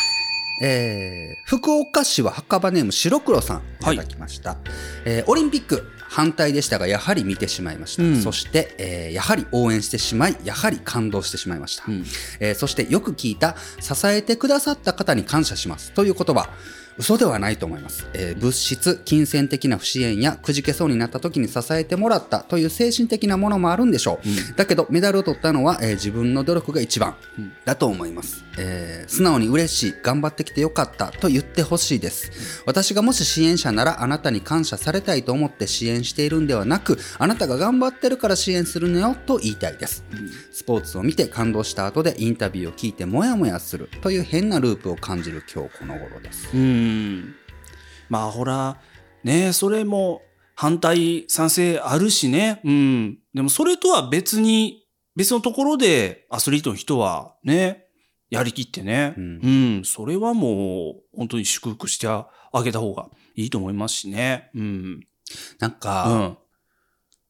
[0.61, 4.57] えー、福岡市は墓場ネーム白黒さんいただきました、
[5.03, 5.85] えーオリンピック
[6.15, 8.21] 反対でしたがやはり見てしまいました、うん。
[8.21, 12.06] そして、えーやはり応援してしまいやはり感動してしまいました、うん。
[12.39, 15.91] えーそしてよく聞いた支えてくださった方に感謝します。
[15.91, 16.49] という言葉
[16.97, 27.51] 嘘ではないと思います、えー物質金銭的な不支援やくじけそうになった時に支えてもらったという精神的なものもあるんでしょう、だけどメダルを取ったのは、えー自分の努力が一番うん。
[27.65, 32.63] だと思います、えー素直に嬉しい頑張ってきてよかったと言ってほしいです。
[32.65, 40.03] 私がもし支援者ならあなたに感謝されたいと思って支援しているんではなくあなたが頑張ってるから支援するのよと言いたいです。
[40.51, 46.49] スポーツを見て感動した後でインタビューを聞いてモヤモヤするという変なループを感じる今日この頃です。
[46.53, 46.85] うん。
[48.10, 48.78] まあ、ほら、
[49.24, 50.21] ね、それも
[50.56, 52.62] 反対、賛成あるしね。
[52.63, 53.19] うん。
[53.34, 57.86] でも、それとは別に、別のところでアスリートの人はね、
[58.30, 59.13] やりきってね。
[59.17, 59.86] ううんん。
[59.86, 62.28] それはもう、本当に祝福してあ
[62.63, 64.50] げた方がいいと思いますしね。
[64.56, 65.08] うん。
[65.60, 66.38] なんうか、ん。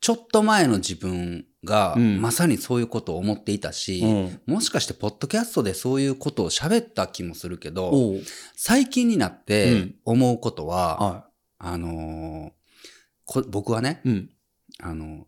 [0.01, 4.41] ちょっと前の自分がうんまさにそういうことを思っていたし、うん。
[4.45, 7.91] もしかしてポッドキャストでそういうことを喋った気もするけど、
[8.55, 12.51] 最近になっうてん思うことは、はあのー
[13.25, 14.09] こ僕はね、い。
[14.09, 14.29] うん。
[14.79, 15.25] あの、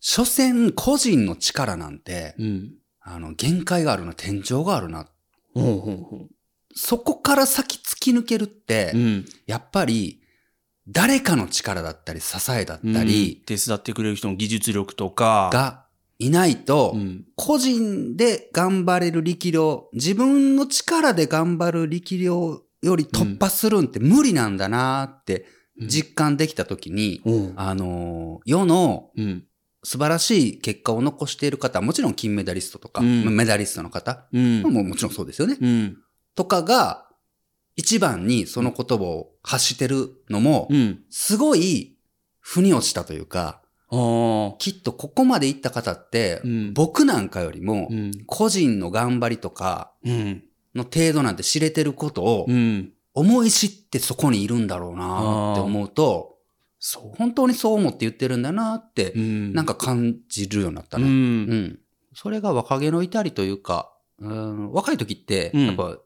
[0.00, 2.74] 所詮個人の力なんて、うん。
[3.00, 5.08] あの、限界があるな、天井があるな。
[6.74, 8.98] そこから先突き抜けるって、う。
[8.98, 9.26] うん。
[9.46, 10.19] やっぱり、
[10.90, 15.50] 誰かの力だったり、支えだったうんり、手伝ってくれる人の技術力とか。
[15.52, 15.84] が
[16.18, 17.24] いないと、うん。
[17.36, 25.46] 個人で頑張れる力量、自分の力で頑張る力量より突破するんって無理なんだなって
[25.80, 27.52] 実感できたときに、うん。
[27.56, 29.44] あのー世のうん。
[29.82, 34.62] 素晴らしい結果を残している方、もちろん金メダリストとか、うんメダリストの方、うん。
[34.62, 35.56] もうもちろんそうですよね。
[35.58, 35.96] うん。
[36.34, 37.06] とかが、
[37.80, 41.00] 一番にその言葉を発してるのも、うん。
[41.08, 41.96] すごい、
[42.38, 43.62] 腑に落ちたというか。
[44.58, 48.12] きっとここまで行った方って、うん僕なんかよりもう、ん。
[48.26, 50.44] 個人の頑張りとかうん。
[50.74, 52.92] の程度なんて知れてることをう、ん。
[53.14, 56.36] 思い知ってそこにいるんだろうなって思うと、
[56.78, 59.12] そ本当にそう思って言ってるんだなって。
[59.16, 61.00] なんか感じるようになったう。
[61.00, 61.06] ね。
[61.06, 61.78] うんん。
[62.14, 65.96] それが若気の至りというか、うん、若い時って、うんやっぱ、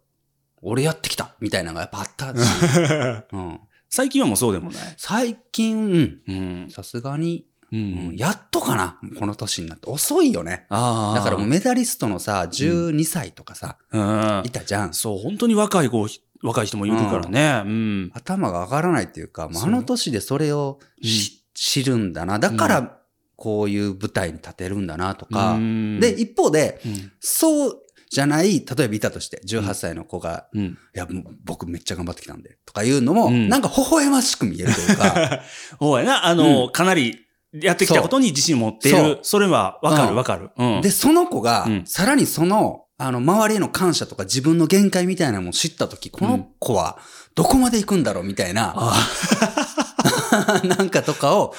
[0.65, 2.39] 俺やってきたみたいなのがやっぱあったし、
[3.33, 4.95] うん、最近はもうそうでもない。
[4.97, 6.69] 最近。
[6.71, 8.17] さすがに、ううん。
[8.17, 9.91] やっとかなこの年になって。
[9.91, 10.67] 遅いよね。
[10.71, 10.77] だ
[11.23, 14.51] からもうメダリストのさ、12歳とかさ、うんい。
[14.51, 14.95] たじゃん。
[14.95, 16.07] そう、本当に若い子、
[16.43, 17.63] 若い人もいるからね。
[17.65, 18.11] うん。
[18.15, 22.39] 頭が上がらないっていうか、もうあの年でそれをし知るんだな。
[22.39, 22.99] だから、
[23.37, 25.53] こういう舞台に立てるんだなとか。
[25.53, 27.13] うんで、、一方で、うん。
[27.21, 27.84] そう
[28.15, 30.65] じゃない、例えばいたとして、18歳の子が、うん。
[30.65, 31.09] いや、
[31.45, 35.41] 僕めっちゃ頑張ってきたんで、とかいうのも、うんなんか微笑ましく見えるというか、
[35.81, 36.27] そうやな。
[36.27, 37.19] あの、うかなり、
[37.53, 39.19] やってきたことに自信を持っている。
[39.23, 40.51] それはわかうんるわかる。
[40.57, 40.81] うん。
[40.81, 46.99] で、その子が、うんさらにその、あの、周りへの感謝とか自分の限界みたいなのを知ったとき、この子は
[47.35, 51.53] どこまで行くんだろうみたいな、あ なんかとかを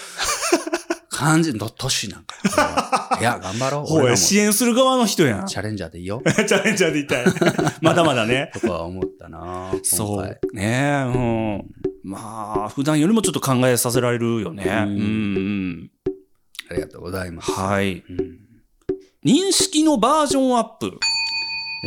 [1.16, 3.20] 感じる、ど年なんかよ。
[3.22, 3.86] いや、頑張ろう。
[3.86, 5.46] ほらも支援する側の人やん。
[5.46, 6.22] チチャレンジャーでいいよ。
[6.54, 7.26] ャレンジャーでいたい。
[7.82, 8.52] まだまだね。
[8.54, 10.40] とかは思ったなそう。
[10.54, 11.64] ねえ、うん。
[12.04, 14.66] まあ、普段よりもちょっと考えさせられるよね。
[14.66, 15.92] うんうんうん。
[16.70, 17.52] ありがとうございます。
[17.52, 18.04] はい。
[18.10, 18.46] うん
[19.26, 21.00] 認識のバージョンアップ。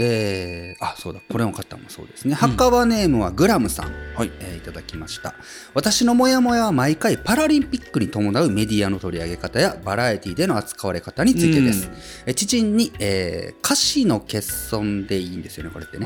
[0.01, 2.35] えー、あ、そうだ、これの方もそうですね。
[2.35, 3.93] 墓場ネームはグラムさん。
[4.15, 4.31] はい。
[4.41, 5.35] えーいただきました
[5.73, 11.91] 私のモヤモヤは毎回パラリンピックに伴うメディアの取り上げ方やバラエティでの扱われ方についてです、
[12.27, 16.05] え知人に、えー歌詞の欠損でいいんですよねこれってね。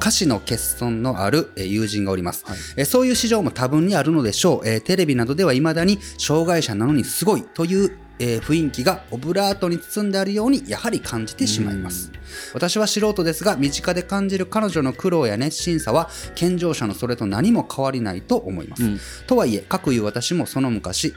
[0.00, 12.12] 歌詞の欠損のあるえー友人がおります、はいえーそういう市場も多分にあるのでしょう、えーテレビなどでは未だに障害者なのにすごいという、えー雰囲気がオブラートに包んであるようにやはり感じてしまいます。
[12.54, 19.00] 私は素人ですが身近で感じる彼女の苦労や熱心さは健常者のそれと何も変わりないと思います、うん。
[19.26, 21.12] とはいえ各いう私もその昔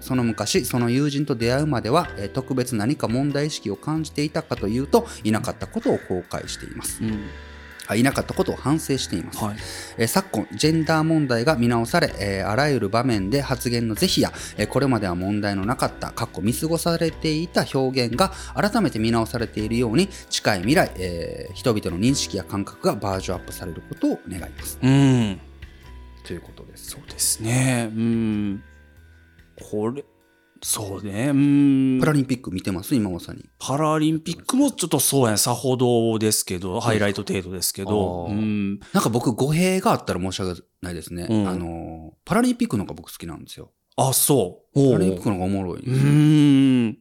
[0.00, 7.02] その昔その友人と出会うまでは、えー特別何か問題意識を感じていたかというといなかったことを後悔しています。
[7.02, 7.24] うん。
[7.88, 9.56] あいなかったことを反省しています、はい。
[9.98, 25.40] えー昨今ジェンダー問題が見直され、えーあらゆる場面で発言の是非や、えーこれまでは問題のなかった過去見過ごされていた表現が改めて見直されているように近い未来、えー人々の認識や感覚がバージョンアップされることを願いますうん。
[26.24, 27.90] ということですそうですね。
[27.94, 28.62] うん。
[29.70, 30.04] これ、
[30.62, 31.28] そうね。
[31.28, 31.98] うん。
[32.00, 32.94] パラリンピック見てます？
[32.94, 35.36] 今まさにパラリンピックもちょっとそうやね。
[35.36, 38.26] さほどですけど、ハイライト程度ですけど。
[38.28, 38.78] うん。
[38.92, 44.92] なんか僕語弊があったら申し訳ないですね、うんあのーパラリンピックの方が僕好きなんですよあ、そう。
[44.92, 45.96] パラリンピックの方がおもろいんう
[46.90, 46.98] ん。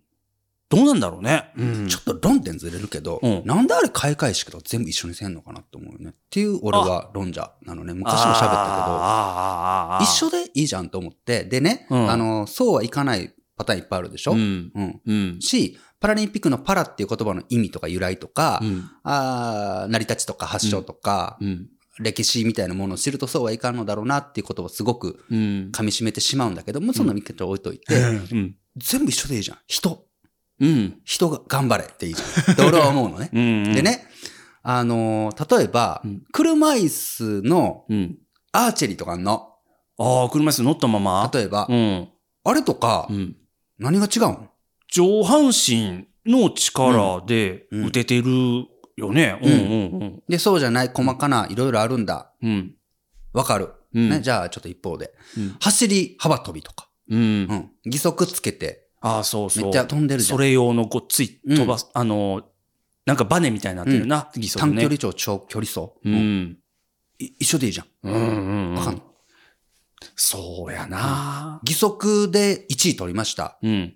[0.67, 1.51] どうなんだろうね。
[1.57, 6.11] うんちょっと論点ずれるけど、うんなんであれ開会式と全部一緒にせんのかなって思うよね。
[6.11, 7.93] っていう俺は論者なのね。
[7.93, 15.01] 昔も喋ったけど、一緒でいいじゃんと思って、でね、うんあの、そうはいかないパターンいっぱいあるでしょ、ううん、ん。
[15.05, 15.37] うん。
[15.41, 18.89] し、パラリンピックのパラっていう言葉の意味とか由来とか、うん。
[19.03, 21.69] あー成り立ちとか発祥とか、うん。
[21.99, 25.37] 歴史みたいなものを知るとそうはいかんのだろうなっていうことをすごくうん。
[25.71, 28.55] 噛み締めてしまうんだけども、そんな見方置いといて、うん。
[28.75, 29.57] 全部一緒でいいじゃん。
[29.67, 30.05] 人。
[30.59, 30.99] うん。
[31.05, 32.53] 人が頑張れっていいじゃん。
[32.53, 33.29] って俺は思うのね。
[33.31, 33.73] うん。
[33.73, 33.81] で。
[33.81, 34.05] ね、
[34.63, 38.17] あのー例えば、うん車椅子のうん。
[38.51, 39.53] アーチェリーとかの。
[39.97, 41.31] ああ、車椅子乗ったまま？
[41.33, 42.09] 例えば、うん。
[42.43, 43.37] あれとか、うん。
[43.79, 44.49] 何が違うん？
[44.87, 49.39] 上半身の力でうん打ててるよね。
[49.41, 52.31] うんうんうんで、そうじゃない細かないろいろあるんだ。
[52.41, 52.49] うん。
[52.49, 52.75] うん。
[53.33, 53.73] わかる。
[53.93, 55.13] うんね、じゃあちょっと一方で。
[55.37, 56.89] うん走り幅跳びとか。
[57.09, 57.23] うんう。
[57.53, 57.71] ん。
[57.85, 59.63] 義足つけて、ああ、そうそう。
[59.65, 60.37] めっちゃ飛んでるじゃん。
[60.37, 62.43] それ用のごっつい飛ばす、あの、
[63.05, 64.71] なんかバネみたいになってるな、義足ね。
[64.71, 65.79] 短距離超長距離走。
[66.03, 66.57] ううん
[67.17, 67.87] 一緒でいいじゃん。
[68.03, 68.73] うんうんうん。
[68.75, 69.01] わかんの
[70.15, 71.61] そうやな。
[71.65, 73.57] 義足で1位取りました。
[73.61, 73.95] うん。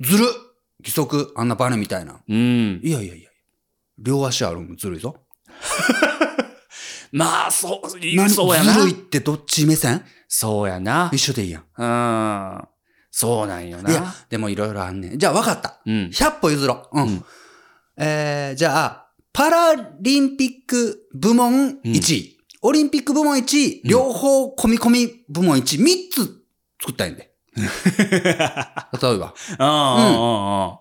[0.00, 0.52] ずずるっ
[0.84, 2.20] 義足、あんなバネみたいな。
[2.28, 2.80] うん。
[2.82, 3.30] いやいやいや。
[3.98, 5.16] 両足あるのずるいぞ。
[7.12, 8.72] まあ、そう、何そうやな。
[8.72, 10.02] ずるいってどっち目線？
[10.28, 11.10] そうやな。
[11.12, 11.64] 一緒でいいやん。
[11.76, 12.68] うん。
[13.10, 15.18] そうなんよいやな。、でもいろいろあんねん。
[15.18, 15.80] じゃあ分かった。
[15.84, 16.10] うん。
[16.12, 17.00] 100歩譲ろう。
[17.00, 17.08] うん。
[17.08, 17.24] うん
[17.98, 22.38] えー、じゃあ、パラリンピック部門1位。
[22.62, 23.80] オリンピック部門1位。
[23.82, 25.84] うん両方込み込み部門1位。
[25.84, 26.42] 3つ
[26.80, 27.32] 作ったんやんで。
[27.56, 29.26] 例えば。
[29.26, 30.80] ああ、ああ、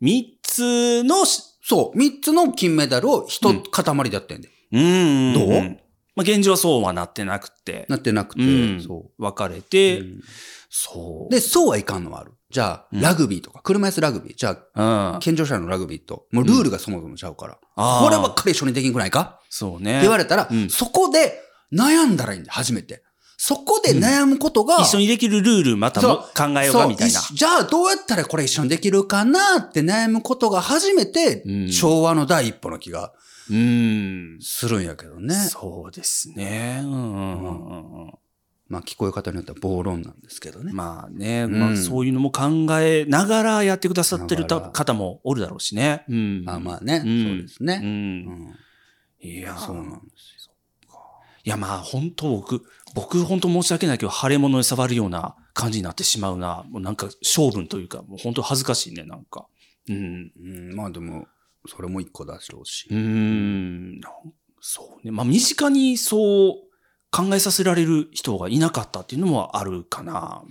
[0.00, 1.98] 三つのし、そう。
[1.98, 4.50] 3つの金メダルを一塊でやってんで。
[4.72, 5.32] うん。
[5.34, 5.80] どう？
[6.16, 8.44] まあ現状はそうはなってなくて、なってなくて、う
[8.76, 9.62] んそ別れう。
[9.62, 10.20] て、うん
[10.70, 11.32] そう。
[11.32, 12.32] で、そうはいかんのはある。
[12.50, 14.34] じゃあ、うんラグビーとか、車椅子ラグビー。
[14.36, 15.20] じゃあ、うん。
[15.20, 17.58] 健常者のラグビーと、もうルールがそもそもちゃうから。
[17.76, 19.40] こればっかり一緒にできんくないか？
[19.56, 19.92] そうね。
[19.92, 21.40] って言われたら、うんそこで
[21.72, 23.04] 悩んだらいいんだよ、初めて。
[23.36, 27.20] そこで悩むことが、一緒にできるルールまたも考えようかみたいな。
[27.20, 33.12] じゃあどうやったらこれ一緒にできるかなって悩むことが初めて、うん昭和の第一歩の気が
[33.48, 34.38] うん。
[34.40, 35.34] するんやけどね。
[35.34, 36.80] そうですね。
[36.82, 38.12] うんうんうんうん
[38.66, 40.72] まあ聞こえ方によっては暴論なんですけどね。
[40.72, 46.04] まあね、んまあそういうのも考えながらやってくださってる方もおるだろうしね。
[46.08, 46.44] うん。
[46.44, 47.64] まあまあね、うんそうですう。
[47.64, 47.80] ね。
[47.82, 48.54] うんん
[49.24, 50.54] いや、そうなんですよ。
[51.46, 56.64] いやまあ本当僕、僕本当申し訳ないけど、腫れ物に触るような感じになってしまうな。
[56.68, 59.46] もうなんか性分というか、もう本当恥ずかしいね、なんか。
[59.88, 60.32] うん。
[60.38, 61.26] うん、まあでも、
[61.66, 62.94] それも一個だしろうしう。
[62.94, 64.00] ーん。
[64.60, 65.10] そうね。
[65.10, 66.52] まあ身近にそう
[67.10, 70.42] 考えさせられる人がいなかったっていうのもあるかな。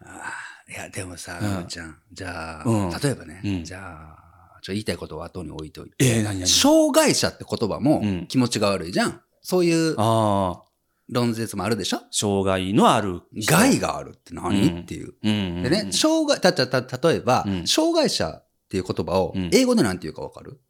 [0.00, 4.19] ああいや、でもさ、うんちゃん、じゃあ、うん例えばね、うんじゃあ、
[4.60, 5.96] ちょ言いたいことを後に置いといて。
[6.00, 8.26] ええ何々障害者って言葉もうん。
[8.26, 9.20] 気持ちが悪いじゃん。
[9.42, 12.00] そういう論説もあるでしょ？
[12.10, 13.52] 障害のある人。
[13.52, 14.78] 害があるって何、うん。
[14.80, 15.14] っていう。
[15.22, 15.62] うんうんうん。
[15.64, 17.66] でね、障害、た、た、た、例えば、うん。
[17.66, 19.50] 障害者っていう言葉をうん。
[19.52, 20.60] 英語でなんて言うかわかる、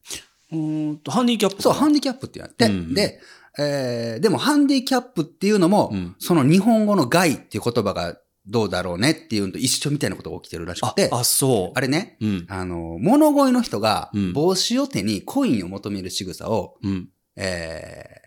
[0.52, 2.94] うーんと、ハンディキャップそう、ハンデディキャップって言って、うん。
[2.94, 3.20] で、
[3.58, 6.14] えーでもハンディキャップっていうのも、うん。
[6.18, 11.78] その日本語の害っていう言葉がどうだろうねっていうのと一緒みたいなことが起きてるらしくて、あ、あ、そう。
[11.78, 12.46] あれね、うん。
[12.48, 17.08] あの、物乞いの人がうん帽子を手にコインを求める仕草を、うん。
[17.36, 18.20] えー、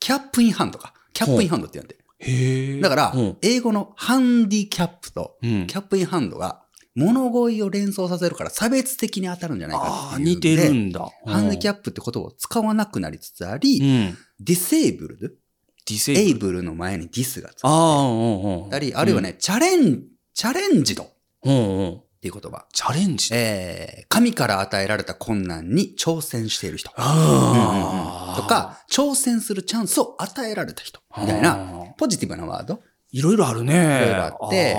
[0.00, 0.94] キャップインハンドか。
[1.12, 2.02] キャップインハンドって言うんだよ。
[2.18, 2.80] へえ。
[2.80, 6.62] だからうん、英語のハンディキャップとうんキャップインハンドが
[6.94, 11.08] 物乞いを連想させるから差別的に当たるんじゃないかっていう似てるでんだ。
[11.26, 14.18] ハンディキャップって言葉を使わなくなりつつあり、うん。
[14.40, 15.28] ディセーブルド
[15.86, 16.62] ディセエイイブル。
[16.62, 18.70] の前にディスがつああ、うんうん。
[18.70, 21.06] たり、あるいはね、チャレン、チャレンジドっ
[21.44, 21.52] うん。
[21.52, 22.00] うんうん。
[22.20, 22.66] ていう言葉。
[22.72, 23.30] チャレンジ。
[23.34, 26.90] えー、神から与えられた困難に挑戦している人。
[26.94, 28.40] ああ。
[28.40, 31.00] とか、挑戦するチャンスを与えられた人。
[31.18, 31.94] みたいな、な。
[31.98, 32.80] ポジティブなワード。
[33.10, 33.74] いろいろあるね。
[33.74, 34.76] いろいろあって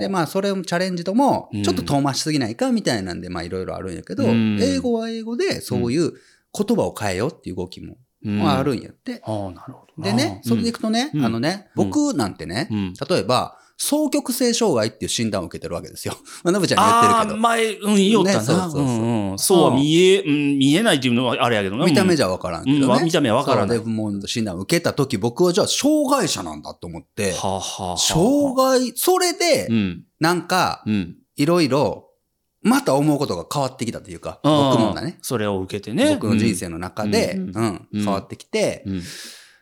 [0.00, 6.12] で、まあ、それをチャレンジともうん、ちょっと遠回しすぎないかみたいなんで、まあ、いろいろあるんやけど、うん英語は英語で、そういう
[6.52, 9.22] 言葉を変えようっていう動きも、うんまあ、あるんやって。
[9.24, 10.04] ああ、なるほどな。
[10.04, 16.14] でね、それでいくとね、うんあのね、うん僕なんてね、うん例えば、双極性障害っていう診断を受けてるわけですよ。
[16.44, 17.38] まあ、のぶちゃんに言ってるああ、けど。
[17.38, 18.38] 前、うん、言いよったな。
[18.40, 21.86] ねそうそうそううんうんそうは見え、うん、見えないっていうのはあれやけどな。
[21.86, 30.04] 見た目じじゃわからんけど見た目はわからないそうで、もう診断を受けた時、僕はじゃあ、障害者なんだと思って、はあ、はあはあ、障害、それでう、ん。
[30.20, 31.16] なんか、うん。
[31.36, 32.09] いろいろ、
[32.62, 35.18] また思うことが変わってきたというか、僕もだね。
[35.22, 36.14] それを受けてね。
[36.14, 39.02] 僕の人生の中で、ううんん、うん変わってきて、うん。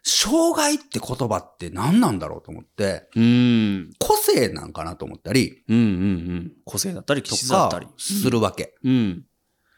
[0.02, 3.90] 障害って言葉って何なんだろうと思って、うん。
[3.98, 5.76] 個性なんかなと思ったり、うん。
[5.76, 5.82] うん。
[5.82, 6.52] うん。
[6.64, 7.92] 個性だったり、と気質だったりか。
[7.98, 8.74] するわけ。
[8.82, 9.24] うん。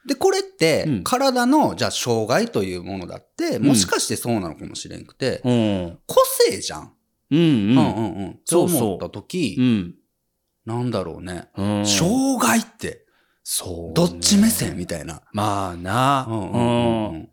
[0.06, 5.98] で、これってうん、体の、じゃあ、障害というものだって、もしかしてそうなのかもしれんくて、うん。
[6.06, 6.16] 個
[6.48, 6.92] 性じゃん。
[7.30, 7.38] うん。
[7.38, 7.76] うんうん。
[7.76, 8.40] うんうん。
[8.44, 9.94] そう思った時、うん。
[10.64, 11.48] なんだろうね。
[11.56, 11.86] うん。
[11.86, 13.04] 障害って、
[13.52, 13.94] そうね。
[13.94, 15.22] どっち目線みたいな。
[15.32, 16.24] まあな。
[16.28, 17.28] うんうんうん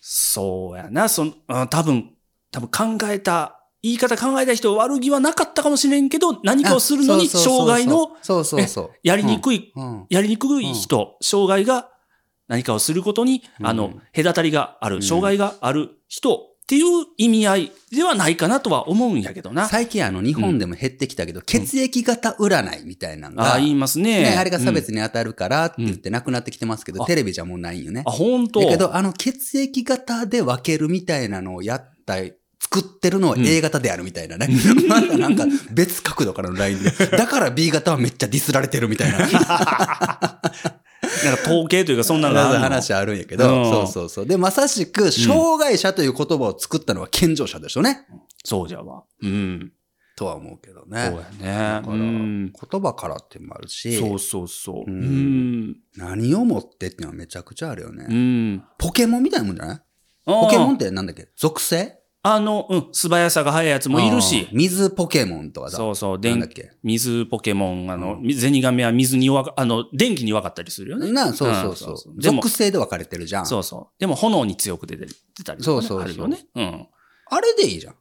[0.00, 1.08] そうやな。
[1.08, 2.14] その、うん多分、
[2.50, 8.90] 多分考えた、言い方考えた人悪気はなかったかもしれんけど、何かをするのに障害の、そうそうそう。
[9.02, 9.86] やりにくい、うん。
[9.86, 11.90] うんやりにくい人、障害が
[12.48, 19.68] 何かをすることに、うんあの、隔たりがある、うん障害がある人っていう意味合いではないかなとは思うんやけどな。
[19.68, 24.22] 最近あの日本でも減ってきたけど、血液型占いみたいなのが、ああ、言いますね。
[24.22, 28.10] ね、あれが差うん別に当たるからって言ってなくなってきてますけど、うんテレビじゃもうないんよねあ、。
[28.10, 32.16] 本当だけど、あの血液型で分けるみたいなのをやった、
[32.58, 34.48] 作ってるのは A 型であるみたいなね。
[34.88, 36.90] またなんか別角度からのラインで。
[36.90, 40.40] だから B 型はめっちゃディスられてるみたいな。
[41.24, 42.60] なんか統計というかそんなのがあるの？
[42.60, 44.26] 話あるんやけど、うんそうそうそう。
[44.26, 48.06] で、まさしく、障害者という言葉を作ったのは健常者でしょうね。
[48.44, 49.04] そうじゃわ。
[49.22, 49.72] うん。
[50.16, 51.00] とは思うけどそうね。
[51.00, 51.16] やね。
[51.16, 52.52] だからうん。
[52.52, 54.90] 言葉からってもあるし、そうそうそう。
[54.90, 55.76] ううんん。
[55.96, 58.06] 何をもってっていうのはめちゃくちゃあるよね。
[58.08, 58.64] うん。
[58.78, 59.78] ポケモンみたいなもんじゃない？
[60.24, 61.28] ポポケモンってなんだっけ？
[61.36, 61.98] 属性？
[62.26, 64.48] あの、うん、素早さが速いやつもいるし。
[64.50, 65.76] 水ポケモンとかさ。
[65.76, 66.70] そうそう、電なんだっけ？
[66.82, 71.12] 水ポケモン、あの、うゼニガメは水に弱か、あの、電気に弱かったりするよね。
[71.12, 71.68] な、そうそうそう。
[71.68, 73.46] うんそうそう属性で分かれてるじゃん。
[73.46, 74.00] そうそう。
[74.00, 75.06] でも炎に強く出て
[75.36, 76.46] 出たりとかね、そうそうそうあるよね。
[76.54, 76.86] うん。
[77.26, 77.94] あれでいいじゃん。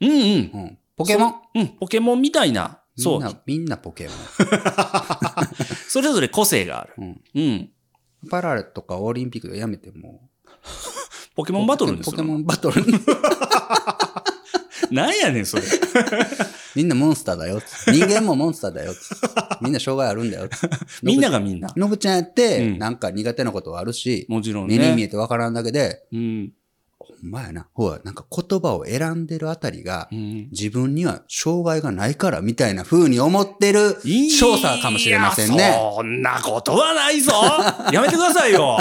[0.00, 0.16] うんうん。
[0.16, 0.22] う
[0.68, 0.78] ん。
[0.96, 1.30] ポケモン？
[1.30, 3.18] そううん、ポケモンみたいな、そう。
[3.18, 4.14] みんな、みんなポケモン。
[5.88, 6.94] それぞれ個性がある。
[6.96, 7.20] うん。
[7.34, 7.70] うん。
[8.30, 10.30] パラレとかオリンピックでやめても
[11.36, 12.82] ポケモンバトルにすポケモンバトル。
[14.90, 15.62] なんやねん、それ。
[16.74, 17.60] みんなモンスターだよ。
[17.86, 18.94] 人間もモンスターだよ。
[19.60, 20.48] みんな障害あるんだよ。
[21.02, 21.70] みんながみんな。
[21.76, 24.78] のぶちゃんやって、うんなんか苦手なことはあるし、もちろんね。
[24.78, 26.52] 目に見えてわからんだけで、うん。
[26.98, 27.68] ほんまやな。
[27.74, 30.48] ほら、なんか言葉を選んでるあたりが、うん。
[30.52, 33.96] 自分には障害がないからみたいな風に思ってる
[34.30, 35.92] 少佐かもしれませんいやね。
[35.94, 37.32] そんなことはないぞ
[37.92, 38.78] やめてくださいよ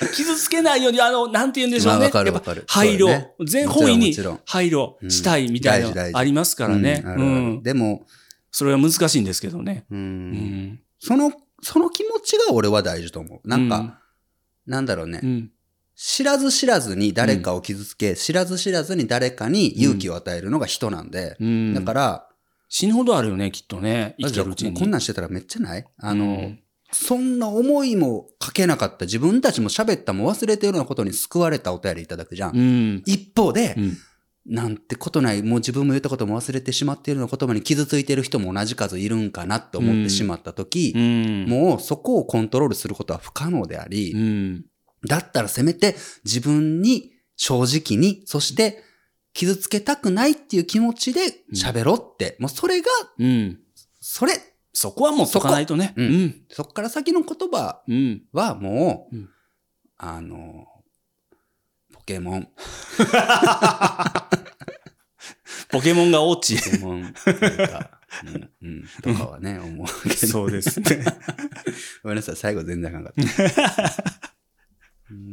[0.14, 1.98] 傷つけないように、あの、なんて言うんでしょうね。
[1.98, 4.14] まあわかるやっぱ配慮、ね全方位に
[4.46, 7.02] 配慮したいみたいなありますからね。
[7.04, 7.62] うん。
[7.62, 8.06] でも、
[8.50, 9.84] それは難しいんですけどね。
[9.90, 10.80] うんうん。
[10.98, 11.32] その、
[11.62, 13.48] その気持ちが俺は大事と思う。
[13.48, 13.92] なんか、うん
[14.66, 15.50] なんだろうね、うん。
[15.96, 21.74] 知らず知らずに誰かを傷つけ、知らず知らずに誰かに勇気を与えるのが人なんで、うん。
[21.74, 22.28] だから、
[22.68, 24.14] 死ぬほどあるよね、きっとね。
[24.18, 24.78] 生きてるうちに。
[24.78, 25.84] こんなんしてたらめっちゃない？
[25.98, 26.60] あの、うん
[26.92, 32.56] そんな思いもかけなかった自分たちも喋ったも忘れてるようなことに救われたお便りいただくじゃん。
[32.56, 33.02] うん。
[33.06, 33.96] 一方で、うん。
[34.46, 41.44] なんてことない、もう自分も言ったことも忘れてしまっているような言葉に傷ついてる人も同じ数いるんかなって思ってしまった時、うん。
[41.46, 44.64] もうそこをコントロールすることは不可能であり、うん。
[45.06, 48.82] だったらせめて自分に正直に、そして
[49.32, 51.20] 傷つけたくないっていう気持ちで
[51.54, 52.88] 喋ろうって、もうそれが、
[53.18, 53.58] うん。
[54.00, 54.32] それ、
[54.72, 55.94] そこはもう解かないとね。
[55.96, 56.42] うん。
[56.48, 58.22] そっから先の言葉うん。
[58.32, 59.28] はもう、うん
[60.02, 60.66] あの、
[61.92, 62.48] ポケモン、
[65.68, 66.62] ポケモンが落ち。
[66.70, 70.26] ポケモン、なんか、うん、うん、とかはね、思うけど。
[70.26, 71.04] そうですね。
[72.02, 74.39] ごめんなさい、最後全然あかんかった。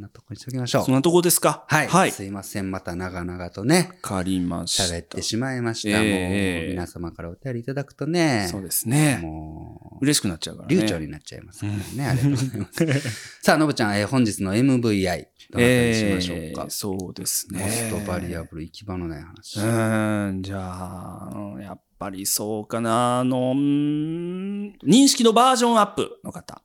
[0.07, 0.85] なとこにしときましょう。
[0.85, 1.65] そんなとこですか？
[1.67, 1.87] はい。
[1.87, 2.11] はい。
[2.11, 4.83] すいません、また長々とね、わかりました。
[4.95, 6.01] 喋ってしまいました。
[6.01, 9.19] ええもう、皆様からお便りいただくとね、そうですね。
[9.21, 10.75] もう、嬉しくなっちゃうからね。
[10.75, 12.05] 流暢になっちゃいますからね。
[12.07, 13.39] ありがとうございます。
[13.43, 16.63] さあ、のぶちゃん、えー本日の MVI、どなたにしましょうか？
[16.63, 17.59] えーそうですね。
[17.59, 19.59] モストバリアブル、行き場のない話。
[19.59, 23.19] うーん、じゃあ、うんやっぱりそうかな。
[23.19, 26.61] あの、うーん認識のバージョンアップの方。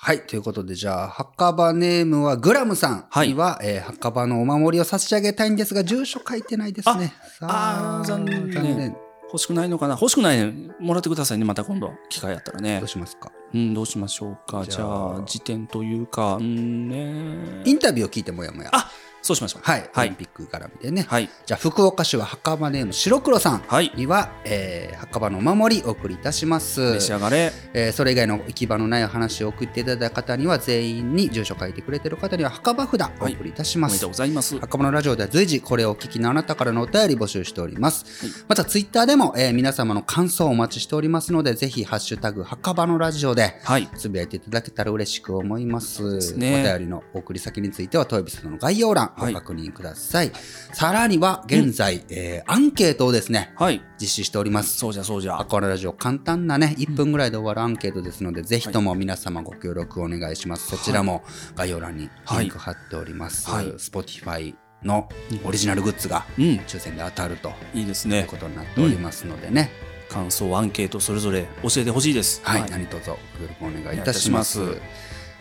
[0.00, 0.26] はい。
[0.26, 7.12] ということで、じゃあ、墓場ネームはグラムさんには、えー墓場のお守りを差し上げたいんですが、住所書いてないですね。
[7.40, 8.96] さあー残念
[9.30, 9.94] 欲しくないのかな？
[9.94, 10.70] 欲しくないね。
[10.78, 11.44] もらってくださいね。
[11.44, 12.88] また今度、機会あったらねどう。
[12.88, 13.32] しますか？
[13.52, 14.64] うん、どうしましょうか。
[14.64, 17.62] じゃゃあ、時点というか、うんね。
[17.66, 18.70] インタビューを聞いてもやもや。
[18.72, 18.90] あ
[19.28, 19.62] そうしましょう。
[19.62, 19.90] はい。
[19.92, 21.04] はいオリンピックから見てね。
[21.08, 21.28] はい。
[21.46, 23.92] じゃあ、福岡市は墓場ネーム白黒さんはい。
[23.94, 26.80] には、えー墓場のお守りお送りいたします。
[26.94, 27.52] 召し上がれ。
[27.74, 33.88] えーそれ以外の行き場のない話を送っていただいた方には全員に住所書いてくれてる方には墓場札お送りいたしま。
[33.88, 34.58] おめですとうございます。
[34.58, 38.04] 墓場のラジオでは随時これをお聞きのあなたからのお便り募集しております。
[38.26, 43.88] はいまたツイッターでも、えー皆様の感想をお待ちしておりますのでぜひハッシュタグ墓場のラジオではい。
[43.96, 46.20] つぶやいていただけたら嬉しく思います。
[46.20, 50.32] すねお便りの送り先については、トイビスの概要欄、はいご確認ください。
[50.72, 53.82] さらには、現在、えーアンケートをですね、はい。
[54.00, 54.78] 実施しております。
[54.78, 55.38] そうじゃそうじゃ。
[55.38, 60.68] アコララジオ簡単なね、1分ぐらいで終わるアンケートですので、ぜひとも皆様ご協力お願いします。
[60.68, 61.22] そちらも
[61.56, 62.08] 概要欄に
[62.38, 63.50] リンク貼っております。
[63.50, 65.08] はい Spotify の
[65.44, 66.44] オリジナルグッズがうん。
[66.66, 68.20] 抽選で当たるといいですね。
[68.20, 69.70] いうことになっておりますのでね、
[70.08, 72.40] 感想、アンケート、それぞれ教えてほしいです。
[72.44, 73.18] はい、何卒ご協
[73.60, 74.60] 力お願いいたします。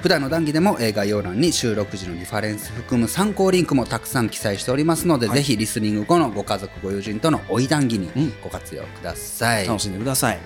[0.01, 5.37] 普段の談義でもえー概要欄に収録時のリファレンス含む参考リンクもたくさん記載しておりますので、はい。
[5.37, 8.33] ぜひリスニング後のご家族ご友人との追い談義にうん。
[8.41, 10.39] ご活用ください、楽しんでください。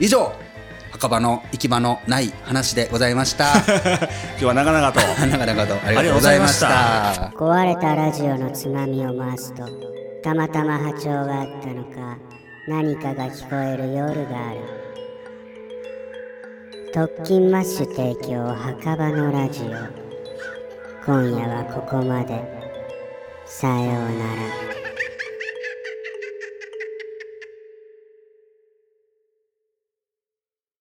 [0.00, 0.32] 以上
[0.90, 3.52] 墓場の行き場のない話でございました。
[4.36, 5.00] 今日は長々と。
[5.00, 7.32] 長々とありがとうございました。
[7.36, 9.68] 壊れたラジオのつまみを回すと
[10.22, 12.18] たまたま波長があったのか
[12.66, 14.85] 何かが聞こえる夜がある
[16.96, 19.66] 特勤マッシュ提供墓場のラジオ。
[21.04, 22.42] 今夜はここまで。
[23.44, 24.85] さようなら。